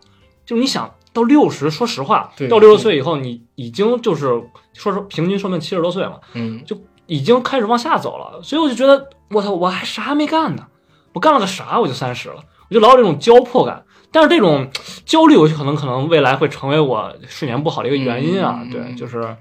[0.46, 4.44] 就是你想到六十，说实话，到六十岁以后，你已经就是
[4.74, 6.62] 说是平均寿命七十多岁嘛，嗯，
[7.12, 8.42] 已经开始往下走了。
[8.42, 10.68] 所以我就觉得，我操，我还啥没干呢？
[11.12, 11.78] 我干了个啥？
[11.78, 12.38] 我就三十了，
[12.70, 13.84] 我就老有这种焦迫感。
[14.14, 14.70] 但是这种
[15.06, 18.62] 焦虑，我可能可能未来会成为我睡眠不好的一个原因啊。
[18.64, 19.36] 嗯对，就是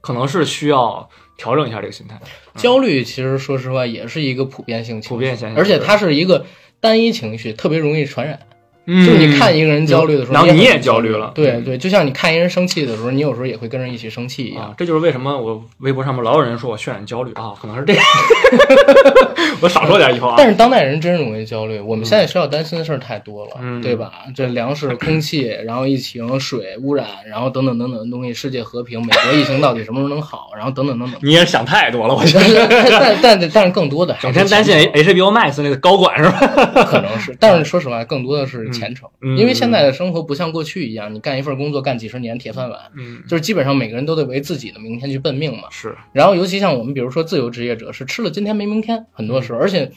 [0.00, 2.18] 可能是需要调整一下这个心态。
[2.54, 6.46] 焦虑其实说实话也是一个普遍性情绪普遍现象而且它是一个
[6.80, 8.40] 单一情绪，特别容易传染。
[8.86, 14.64] 嗯就是你看一个人焦虑的时候，然后你也焦虑了对对，就像你看一个人生气的时候，你有时候也会跟着一起生气一样。
[14.64, 18.04] 啊，这就是为什么我微博上面老有人说我渲染焦虑啊，可能是这样。
[19.60, 20.34] 我少说点以后啊。
[20.36, 24.12] 但是当代人真容易焦虑，我们现在需要担心的事儿太多了，嗯对吧？
[24.34, 31.18] 这粮食、空气，然后疫情、水污染，然后等等等等的东西，世界和平，美国疫情到底什么时候能好，然后等等等等。
[31.22, 32.66] 你也想太多了，我觉得。
[32.68, 36.38] 但但但但是更多的整天担心 HBO Max 那个高管是吧？
[36.86, 39.08] 可能是，但是说实话，更多的是前程，
[39.38, 45.64] 因为现在的生活不像过去一样，你干一份工作干几十年铁饭碗，嗯，就是基本上每个人都得为自己的明天去奔命嘛。
[45.70, 49.90] 是，然后尤其像我们，比如说自由职业者，是吃了今天没明天，很多时候，而且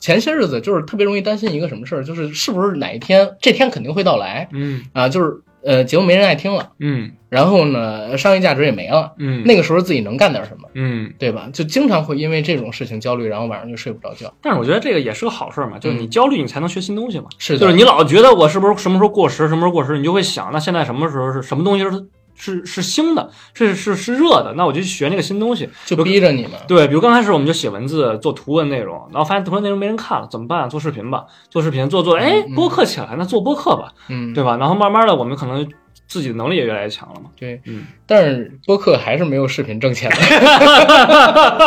[0.00, 4.82] 前些日子就是特别容易担心一个什么事儿，就是是不是哪一天这天肯定会到来嗯。
[4.92, 11.48] 啊，就是呃节目没人爱听了，嗯然后呢商业价值也没了，嗯，那个时候自己能干点什么，嗯，对吧？
[11.52, 14.32] 就经常会因为这种事情焦虑，然后晚上就睡不着觉。
[14.40, 17.26] 但是我觉得这个也是个好事儿嘛，就是你焦虑，你才能学新东西嘛。
[17.38, 21.90] 是的，就是你老觉得我是不是什么时候过时，什么时候过时，你就会想，那现在什么时候是什么东西是
[22.36, 25.68] 是是新的，是是是热的，那我就去学那个新东西。
[25.84, 26.52] 就逼着你们。
[26.66, 30.68] 对，比如刚开始我们就写文字、做图文内容，然后发现图文内容没人看了，怎么办？
[30.68, 34.56] 做视频吧，做视频做做，哎，嗯播客起来，那做播客吧，嗯，对吧？
[34.56, 35.66] 然后慢慢的，我们可能
[36.06, 37.30] 自己的能力也越来越强了嘛。
[37.38, 40.16] 对，嗯，但是播客还是没有视频挣钱的。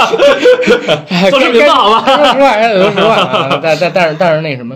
[1.31, 2.05] 做视频吧，好吧？
[2.05, 3.59] 说实话，说实话啊。
[3.63, 4.75] 但但但是但是那什么，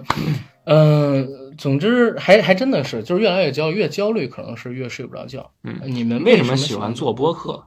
[0.66, 1.28] 嗯、
[1.62, 5.52] 总之还还真的是，就是越来越焦虑，越焦虑可能是越睡不着觉。
[5.64, 7.64] 嗯你们为什么么喜欢做播客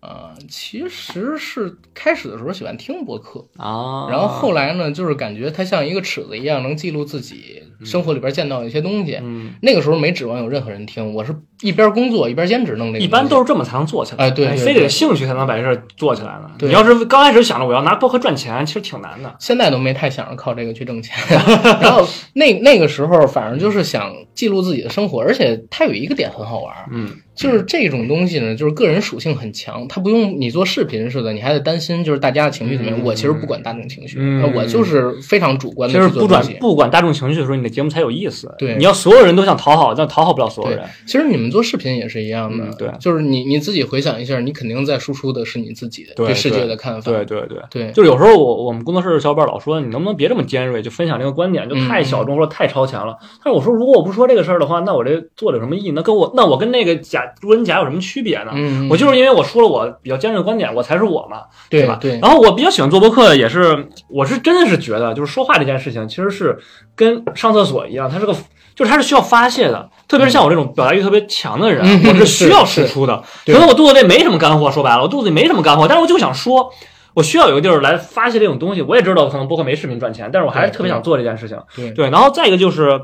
[0.00, 4.06] 啊、其实是开始的时候喜欢听播客，啊？
[4.10, 9.18] 然后后来呢，就是感觉它像一个尺子一样，能记录自己生活里边见到的一些东西。
[9.20, 13.04] 嗯，那个时候没指望有任何人听，我是一边工作一边兼职弄这个。
[13.04, 14.26] 一般都是这么才能做起来。
[14.26, 16.50] 哎对对非得兴趣才能把这事儿做起来呢。
[16.58, 19.34] 对你要是刚开始想着我要拿播客赚钱，其实挺难的。
[19.40, 21.16] 现在都没太想着靠这个去挣钱，
[21.82, 32.98] 然后那那个时候反正就是想记录自己的生活，而且它有一个点很好玩儿，嗯就是这种东西呢，就是个人属性很强，它不用你做视频似的，你还得担心就是大家的情绪怎么样。
[32.98, 34.18] 嗯我其实不管大众情绪，
[34.54, 36.54] 我就是非常主观的去做东西。
[36.60, 38.52] 不管大众情绪的时候，你的节目才有意思。
[38.58, 47.58] 对你要所有人都想讨好，但讨好不了所有人。，其实你们做视频也是一样的，嗯对就是你你自己回想一下，你肯定在输出的是你自己的对世界的看法，对对对。
[47.70, 53.16] 对就是有时候我我们工作室的小伙伴老说你能不能别这么尖锐，就分享这个观点就太小众或者太超前了。
[53.44, 55.92] 但是我说如果我不说这个事儿的话，那我这做的有什么意义？
[55.92, 58.52] 那跟我那我跟那个假路人甲有什么区别呢？
[58.54, 61.98] 嗯，我就是因为我说了我比较坚韧的观点，我才是我嘛，对吧？
[62.00, 66.58] 对对，然后我比较喜欢做播客，也是我是真的是觉得，就是说话这件事情其实是
[66.94, 68.34] 跟上厕所一样，它是个
[68.74, 69.88] 就是它是需要发泄的。
[70.06, 73.22] 特别是像我这种表达欲特别强的人，嗯我是需要输出的。
[73.44, 76.72] 对可能我肚子里没什么干货，说白了，我肚子里没什么干货，但是我就想说。
[77.14, 81.58] 我需要有个地儿来发泄这种东西，我也知道可能播客没视频赚钱，但是我还是特别想做这件事情。
[81.74, 83.00] 对对，然后再一个就是，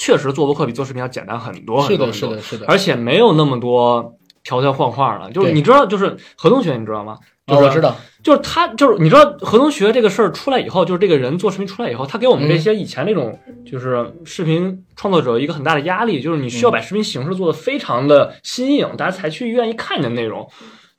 [0.00, 2.30] 确实做播客比做视频要简单很多很是的，多很多。
[2.30, 5.30] 是的，是的，而且没有那么多条条框框了。
[5.30, 7.18] 就是你知道，就是何同学，你知道吗？
[7.44, 13.38] 啊，就是我知道，就是他，就是你知道何同学这个事儿出来以后，就是这个人做视频出来以后，他给我们这些以前那种
[13.70, 20.48] 就是视频创作者一个很大的压力，就是你需要把视频形式做的非常的新颖，大家才去愿意看你的内容。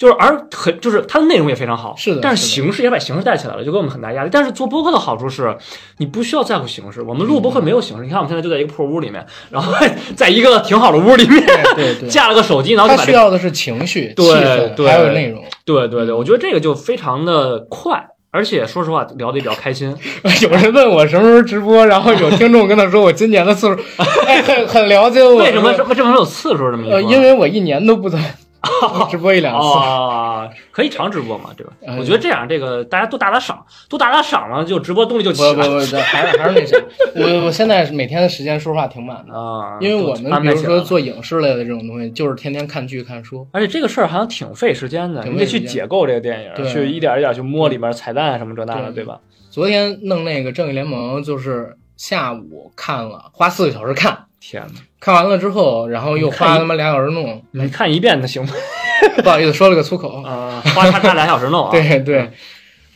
[0.02, 4.32] 就是而很就是它的内容也非常好，是的但是形式也把形式带起来了，就给我们很大压力。
[4.32, 5.56] 但是做播客的好处是，
[6.00, 7.04] 你不需要在乎形式。
[7.04, 9.72] 我们录播客没有形式，你看我们现在就在一个破屋里面，然后
[10.18, 11.46] 在一个挺好的屋里面，
[11.76, 15.44] 对对， 架了个手机，然后就把这他需要的是情绪、对气氛，对还有内容。
[15.66, 19.96] 对对对，我觉得这个就非常的快，而且说实话聊得也比较开心。
[20.42, 23.78] 有人问我什么时候直播，然后有听众跟他说我今年的次数，
[24.26, 25.36] 哎，很很了解我。
[25.36, 26.96] 为什么这么这么有次数这么一说？
[26.96, 28.18] 呃，因为我一年都不在
[29.10, 29.68] 直播一两次。
[29.80, 31.74] 啊，可以常直播嘛，对吧？
[31.86, 36.78] 哎我觉得这样，这个大家多打打赏，多打打赏了，就直播动力就起来不不不，还是还是那啥，
[37.16, 39.78] 我我现在每天的时间说实话挺满的，啊。
[39.80, 43.48] 因为我们比如说做影视类的这种东西，就是天天看剧看书。
[43.52, 49.20] 而且这个事儿好像挺费时间的，你得去解构这个电影，对去一点一点去摸里面彩蛋什么这那的，对对吧？
[49.50, 58.52] 昨天弄那个正义联盟，就是下午看了，花四个小时看，天哪，看完了之后，然后又花他妈俩小时弄，你看一遍的行吗？
[59.24, 60.22] 不好意思说了个粗口。
[60.24, 61.70] 啊，花叉叉俩小时弄啊。
[61.72, 62.20] 对对，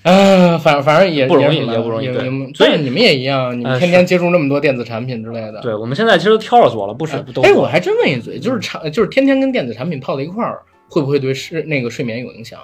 [0.02, 2.08] 啊，反正反正也不容易也不容易
[2.54, 5.62] 所以你们也一样，你们呃天天接触那么多电子产品之类的。
[5.62, 12.60] 对，我们现在其实都挑着做了，不是都哎，我还真问一嘴，就是长就是天天跟电子产品泡在一块儿，会不会对睡那个睡眠有影响？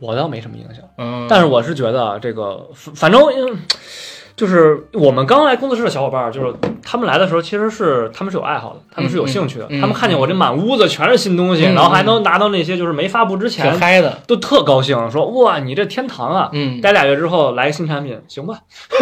[0.00, 0.84] 我倒没什么影响。
[0.96, 3.58] 嗯，但是我是觉得啊这个，反反正嗯
[4.38, 9.64] 就是我们刚来工作室的小伙伴儿，就是他们来的时候，其实是他们是有爱好的，他们是有兴趣的。
[9.68, 16.48] 嗯嗯他们看见我这满屋子全是新东西，嗯然后还能拿到那些就是没发布之挺前，嗨的，都特高兴，说哇，你这天堂啊！
[16.52, 18.60] 嗯，待俩月之后来个新产品，行吧，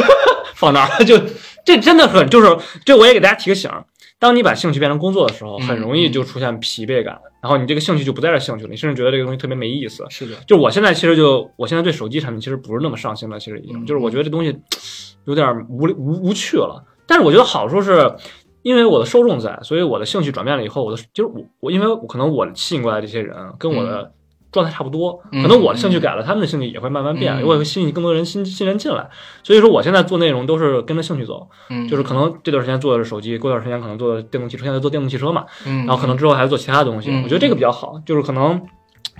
[0.56, 1.20] 放那儿就
[1.66, 2.56] 这真的很就是
[2.86, 3.84] 这我也给大家提个醒儿，
[4.18, 10.06] 当你把兴趣变成工作的时候，嗯很容易就出现疲惫感，然后你这个兴趣就不再是兴趣了，你甚至觉得这个东西特别没意思。
[10.08, 14.58] 是的，就我现在其实就我现在对手机产品其实不是那么上心了，其实已经嗯就是我觉得这东西
[15.24, 16.82] 有点无无无趣了。
[17.06, 18.10] 但是我觉得好处是，
[18.62, 24.10] 因为我的受众在，所以我的兴趣转变了以后，我的就是我我因为我可能我吸引过来这些人跟我的
[24.56, 29.08] 状态差不多，嗯可能我的兴趣改了，他们的兴趣也会慢慢变，嗯我也会吸引更多人新新人进来。
[29.42, 37.10] 所以说我现在做内容都是跟着兴趣走，嗯，就是可能这段时间做的是手机，过段时间可能做的电动汽车，现在做电动汽车嘛，嗯，然后可能之后还是做其他东西。
[37.10, 38.60] 嗯我觉得这个比较好，就是可能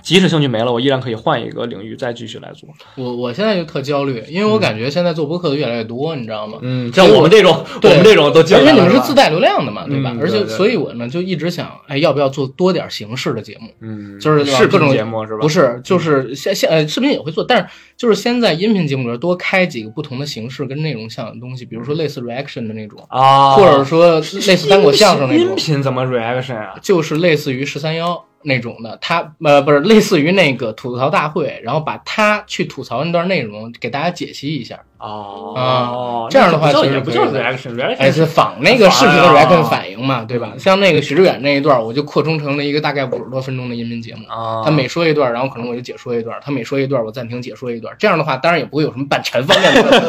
[0.07, 2.69] 即使兴趣没了，我依然可以换一个领域再继续来做。
[2.95, 6.59] 我我现在就特焦虑，因为我感觉现在做播客的越来越多，你知道吗？
[6.61, 10.15] 嗯，像我们这种，我对们这种都进而且来了是吧你们是自带流量的嘛，对吧？
[10.21, 13.69] 而且所以我呢就一直想，哎，要不要做多点形式的节目？
[13.81, 15.39] 嗯，就是视频各种节目是吧？
[15.41, 17.67] 不是，就是现现呃视频也会做，但是
[17.97, 26.75] 就是先在音频节目里边多开几个不同的形式跟内容像的东西，比如说类似 reaction 的那种，啊，或者说类似单口相声那种音，频怎么 reaction 啊？
[26.81, 40.53] 就是类似于十三幺那种的，他呃不是类似于那个吐槽大会，然后把他去吐槽那段内容给大家解析一下，哦，这样的话其实不叫也不叫可以的 reaction，reaction 哎，是仿那个视频的 reaction 啊反应嘛，对吧？
[40.57, 44.25] 像那个许志远那一段，我就扩充成了一个大概五十多分钟的音频节目。
[44.27, 47.95] 啊，他每说一段，然后可能我就解说一段；他每说一段，我暂停解说一段。
[47.99, 50.07] 这样的话，当然也不会有什么版权方面的问题。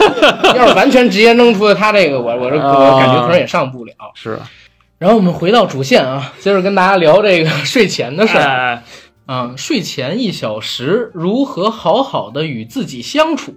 [0.59, 3.93] 要是完全直接扔出了他这个，我我这我啊感觉可能也上不了。
[4.14, 4.39] 是
[4.99, 8.82] 然后我们回到主线啊，接着跟大家聊这个睡前的事儿哎，
[9.26, 9.53] 啊。
[9.57, 13.55] 睡前一小时，如何好好的与自己相处？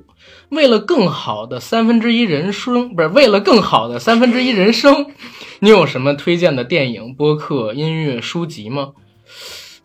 [0.52, 5.08] 为了更好的三分之一人生，不是为了更好的三分之一人生，
[5.60, 8.90] 你有什么推荐的电影、播客、音乐、书籍吗？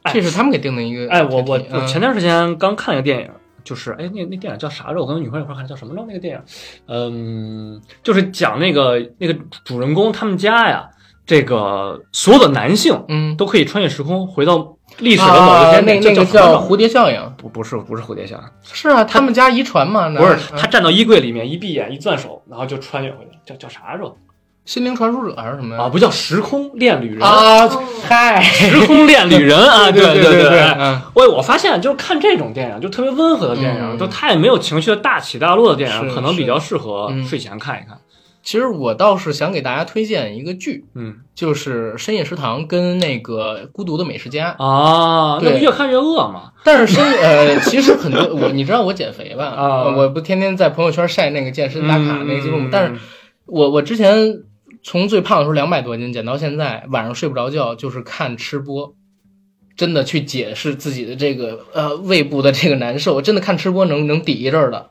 [0.03, 3.31] 哎这是他们给定的一个哎，我我我前段时间刚看了一个电影，
[3.65, 5.01] 就是哎，那那电影叫啥着？
[5.01, 6.05] 我跟我女朋友一块儿看，叫什么着？
[6.07, 6.43] 那个电影，
[6.87, 10.89] 嗯，就是讲那个那个主人公他们家呀，
[11.27, 17.21] 这个所有的男性嗯，都可以穿越时空回到历史的某个啊天点，那那个叫蝴蝶效应。
[17.37, 24.17] 不不是不是蝴蝶效应，是啊，他们家遗传嘛，不是他站到衣柜里面一闭眼一攥手，然后就穿越回来，叫叫啥着？
[24.65, 25.83] 心灵传输者还是什么呀？
[25.85, 27.69] 啊，不叫时空恋旅人，啊，
[28.09, 31.01] 嗨，时空恋旅人啊， 对对对对，嗯。
[31.15, 33.99] 我我发现就是看这种电影，就特别温和的电影，嗯。
[33.99, 37.25] 就它也没有情绪的大起大落的电影，可能比较适合嗯。
[37.25, 37.97] 睡前看一看。
[38.47, 44.55] 其实我倒是想给大家推荐一个剧，嗯就是《深夜食堂》跟那个《孤独的美食家》。
[44.65, 46.53] 啊，那对不越看越饿嘛？
[46.63, 49.47] 但是深呃，其实很多我你知道我减肥吧？
[49.47, 53.01] 啊我不天天在朋友圈晒那个健身打卡那个记录但是
[53.47, 54.45] 我我之前
[54.81, 58.95] 从最胖的时候两百多斤减到现在，晚上睡不着觉就是看吃播，
[59.77, 64.91] 真的去解释自己的这个呃胃部的这个难受，真的看吃播能能抵一阵儿的，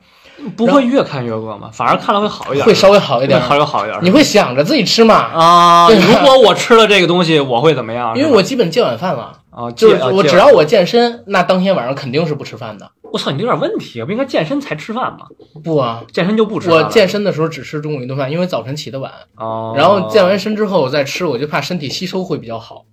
[0.55, 1.69] 不会越看越饿吗？
[1.71, 3.47] 反而看了会好一点，会稍微好一点会。
[3.49, 3.99] 稍微好一点。
[4.03, 5.15] 你会想着自己吃嘛？
[5.15, 5.87] 啊？
[5.87, 8.17] 对如果我吃了这个东西，我会怎么样？
[8.17, 12.91] 因为我基本戒晚饭了，啊，就是我只要我健身，那当天晚上肯定是不吃饭的。
[13.13, 15.27] 我操，你这有点问题，不应该健身才吃饭吗？
[15.63, 16.77] 不啊，健身就不吃饭。
[16.77, 19.11] 我健身的时候只吃中午一顿饭，因为早晨起得晚。
[19.37, 22.83] 哦，然后健完身之后我再吃，我就怕身体吸收会比较好。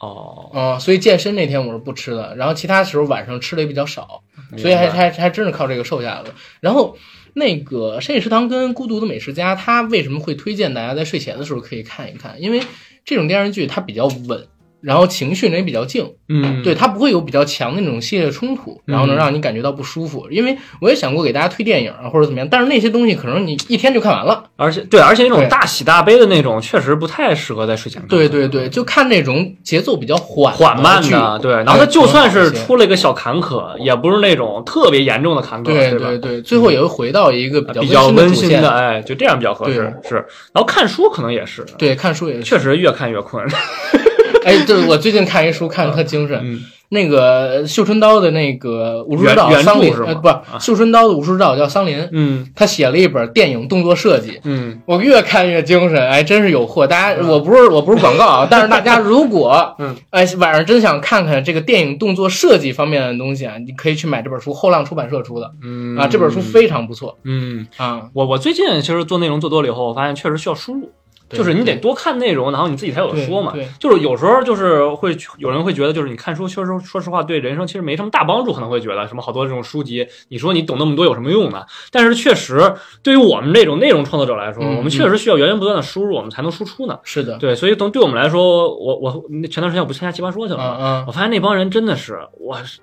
[0.00, 4.22] 哦，嗯，所以健身那天我是不吃的，然后其他时候晚上吃的也比较少，
[4.56, 6.34] 所以还还还真是靠这个瘦下来了。
[6.60, 6.96] 然后
[7.34, 12.40] 那个深夜食堂跟孤独的美食家，他为什么会推荐大家在睡前的时候可以看一看？
[12.40, 12.60] 因为
[13.04, 14.46] 这种电视剧它比较稳，
[14.82, 20.26] 然后情绪呢也比较静，嗯，对，它不会有比较强的那种系列冲突，然后能让你感觉到不舒服。
[20.30, 24.44] 因为我也想过给大家推电影啊或者怎么样，但是那些东西可能你一天就看完了。
[24.56, 28.08] 而且对，而且那种大喜大悲的那种，确实不太适合在睡前看。
[28.08, 31.52] 对对对，就看那种节奏比较缓缓慢的，对。
[31.52, 35.72] 然后它哎就算是出了一个小坎坷，也不是那种特别严重的坎坷，吧？
[35.72, 38.70] 对对对，最后也会回到一个比较比较温馨的，。
[38.70, 39.94] 哎，就这样比较合适。
[40.08, 40.16] 是，
[40.52, 42.42] 然后看书可能也是，对，看书也是。
[42.42, 43.46] 确实越看越困。
[44.44, 46.38] 哎，对我最近看一书，看的特精神。
[46.42, 46.60] 嗯
[46.92, 54.38] 那个绣春刀的那个武术指导桑林，不是绣春刀的武术指导叫桑林，嗯他写了一本电影动作设计。
[54.44, 56.86] 嗯我越看越精神，哎，真是有货！
[56.86, 68.02] 大家，嗯我不是我不是广告啊，但是大家如果嗯， 哎晚上真想看看这个电影动作设计方面的东西啊，你可以去买这本书，后浪出版社出的嗯啊，这本书非常不错嗯，啊。
[68.12, 70.92] 我我最近其实做内容做多了以后，我发现确实需要输入。
[71.32, 73.52] 对就是你得多看内容，然后你自己才有的说嘛。
[73.80, 81.64] 就是有时候就是会有人会觉得，就是你看书，确实说实话对人生其实没什么大帮助，可能会觉得什么好多这种书籍，你说你懂那么多有什么用呢？
[81.90, 86.98] 但是确实对于我们这种内容创作者来说，嗯我们确实需要源源不断的输入，我们才能输出呢。
[87.02, 90.76] 是的，对，所以从对我们来说，我我前段时间我不参加奇葩说去了吗？
[90.78, 92.80] 嗯嗯，我发现那帮人真的是，我是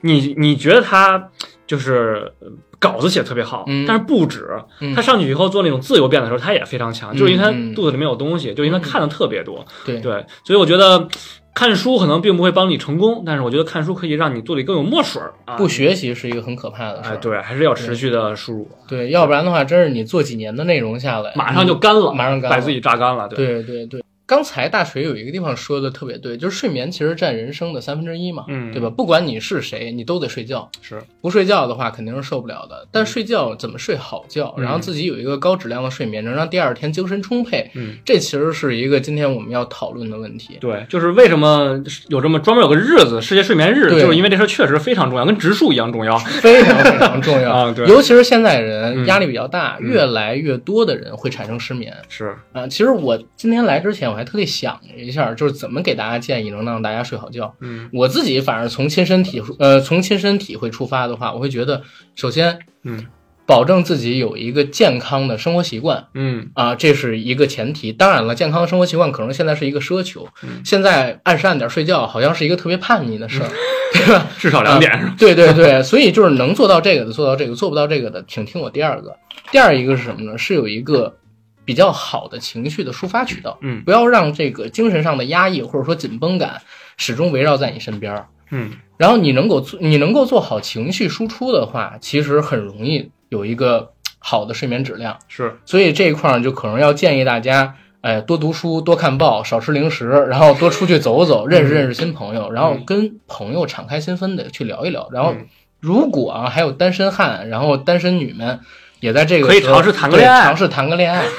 [0.00, 1.30] 你你觉得他
[1.66, 2.48] 就是呃
[2.82, 4.46] 稿子写的特别好，嗯但是不止，
[4.80, 11.08] 嗯他上去以后做那种自由辩的时候，他也非常强，就是因为他嗯肚子里面有东西，就因为他看的特别多，对对，所以我觉得。
[11.54, 15.54] 看书可能并不会帮你成功，但是我觉得看书可以让你做的更有墨水儿啊。
[15.54, 17.16] 不学习是一个很可怕的事哎，儿。
[17.18, 23.28] 对，还是要持续的输入，对，要不然的话，真是你做几年的内容下来，马上就干了，马上干了把自己榨干了。
[23.28, 24.02] 对，对对对。
[24.26, 28.88] 刚才大锤有一个地方说的特别对，就是睡眠其实占人生的三分之一嘛，嗯对吧？
[28.88, 30.70] 不管你是谁，你都得睡觉。
[30.80, 32.86] 是，不睡觉的话肯定是受不了的。
[32.90, 40.56] 但睡觉怎么睡好觉，嗯然后自己有一个高质量的睡眠，能让第二天精神充沛，嗯，这其实是一个今天我们要讨论的问题。
[40.60, 46.16] 对，就是为什么有这么专门有个日子，世界睡眠日，对就是因为这事儿确实非常重要，跟植树一样重要。
[46.40, 51.92] 非常非常重要 啊对尤其是现在人嗯压力比较大，嗯越来越多的人会产生失眠。
[52.08, 57.54] 是，啊，其实我今天来之前，我还特地想了一下，就是怎么给大家建议能让大家睡好觉。
[57.60, 61.82] 嗯我自己反正从亲身体呃从亲身体会出发的话，我会觉得，
[62.14, 63.06] 首先嗯
[63.44, 67.92] 保证自己有一个健康的生活习惯嗯啊，这是一个前提。
[67.92, 73.48] 当然了，健康的生活习惯可能现在是一个奢求，嗯现在按时按点睡觉好像是一个特别叛逆的事儿，
[73.94, 74.26] 对吧？
[74.38, 75.14] 至少两点是吧？
[75.18, 79.16] 对对对，所以就是能做到这个的做到这个，做不到这个的，请听我第二个。
[79.50, 80.38] 第二一个是什么呢？
[80.38, 81.16] 是有一个
[81.64, 86.62] 比较好的情绪的抒发渠道，嗯不要让这个精神上的压抑或者说紧绷感
[86.96, 88.26] 始终围绕在你身边儿。
[88.50, 95.18] 嗯然后你能够做你能够做好情绪输出的话，其实很容易有一个好的睡眠质量。
[95.26, 105.08] 是，所以这一块儿就可能要建议大家，哎，多读书，多看报，少吃零食，然后多出去走走，认识认识新朋友，然后跟朋友敞开心扉的去聊一聊。
[105.10, 105.46] 然后嗯
[105.80, 108.60] 如果啊还有单身汉，然后单身女们
[109.02, 111.22] 也在这个可以尝试谈个恋爱对尝试谈个恋爱。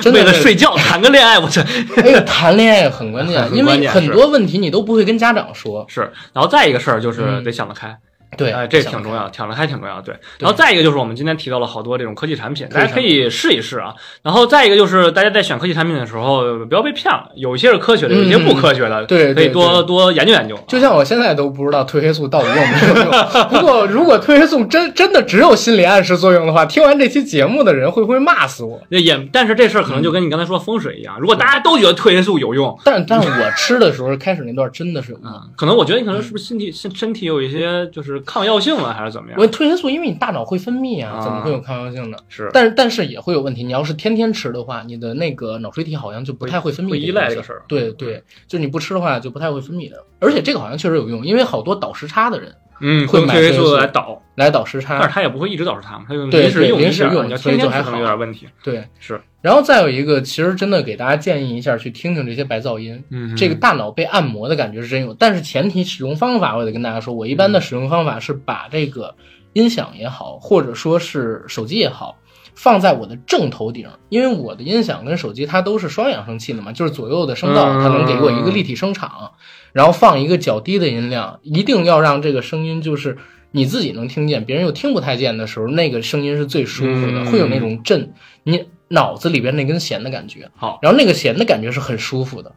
[0.00, 1.60] 真的为了睡觉谈个恋爱，我这
[2.02, 5.84] 哎呀，谈恋爱很关键， 因为很多问题你都不会跟家长说。
[5.88, 6.12] 是。
[6.32, 7.96] 然后再一个事儿就是嗯得想得开，
[8.36, 10.14] 对，哎，这挺重要，抢得开挺重要，对。
[10.38, 13.94] 然后再一个就是我们今天提到了好多这种科技产品，大家可以试一试啊。
[14.22, 20.58] 然后再一个就是大家在选科技产品的时候不要被骗了，有一些是科学的，有一些不科学的，嗯对对可以多多研究研究。
[20.68, 23.48] 就像我现在都不知道褪黑素到底用没有用。
[23.48, 28.80] 不过，如果褪黑素真真的只有心理暗示作用的话，听完这期节目的人会不会骂死我？
[28.90, 35.32] 也，但是这事儿可能就跟你刚才说风水一样，如果大家都觉得褪黑素有用， 但但我吃的时候，开始那段真的是有用。
[35.32, 39.46] 啊，可能我觉得你可能是不是身体身身体有一些就是抗药性了，还是怎么样我？
[39.48, 42.18] 褪黑素，因为你大脑会分泌啊，啊怎么会有抗药性呢？
[42.28, 43.64] 是但是但是也会有问题。
[43.64, 49.96] 你要是天天吃的话，你的那个脑垂体好像就不太会分泌会依赖这个事儿对对，就你不吃的话就不太会分泌的。
[50.20, 55.14] 而且这个好像确实有用，因为好多倒时差的人嗯，会买褪黑素来倒，来倒时差但是差。
[55.14, 58.46] 它也不会一直倒时差嘛，他用对临时对用一下，临时用所以就还天天吃可能有点问题。
[58.62, 63.04] 对，是，然后再有一个，其实真的给大家建议一下，去听听这些白噪音。
[63.10, 69.14] 嗯，这个大脑被按摩的感觉是真有，但是前提使用方法我得跟大家说，我一般的使用方法是把这个
[69.52, 72.16] 音响也好，或者说是手机也好，
[72.54, 79.32] 放在我的正头顶，因为我的音响跟手机它都是双扬声器的嘛，就是左右的声道，嗯它能给我一个立体声场，
[79.72, 83.16] 然后放一个较低的音量，一定要让这个声音就是
[83.52, 87.26] 你自己能听见，别人又听不太见的时候，那个声音是最舒服的，嗯。
[87.26, 88.12] 会有那种震。
[88.42, 90.48] 你脑子里边那根弦的感觉。
[90.56, 92.52] 好，然后那个弦的感觉是很舒服的，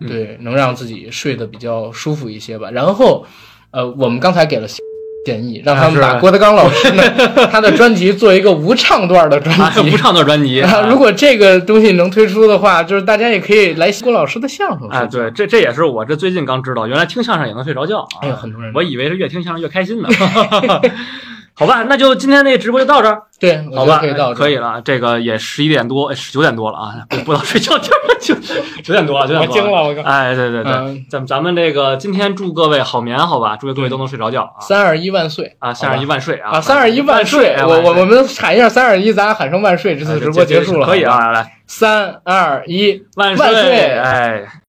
[0.00, 2.70] 嗯对，能让自己睡得比较舒服一些吧。
[2.70, 3.26] 然后，
[3.70, 4.66] 呃，我们刚才给了
[5.24, 7.02] 建议，让他们把郭德纲老师呢
[7.50, 9.96] 他的专辑做一个无唱段的专啊，辑无。
[9.96, 18.20] 唱段专辑， 啊，如果这个东西能推出的话，就是大家也可以来郭老师的相声哎，对，这这也是我这最近刚知道，原来听相声也能睡着觉啊！
[18.20, 20.08] 哎呦很多人我以为是越听相声越开心呢。
[21.56, 23.98] 好吧，那就今天那个直播就到这儿，对，好吧？
[23.98, 27.92] 可以到这可以了，这个也十一点多，十九点多了啊， 不不到睡觉九
[28.92, 30.02] 点多了，九点多惊了，我靠！
[30.02, 33.56] 哎，对对对，嗯咱咱们这个今天祝各位好眠，好吧？
[33.56, 34.58] 祝各位都能睡着觉啊！
[34.60, 36.50] 三二一万岁啊，三二一万岁啊！
[36.54, 36.60] 啊！
[36.60, 37.54] 三二一万岁！
[37.54, 39.96] 哎我我我们喊一下三二一，咱喊声万岁！
[39.96, 41.04] 这次直播结束了，可以。
[41.04, 44.44] 啊，来，三二一，万万岁哎。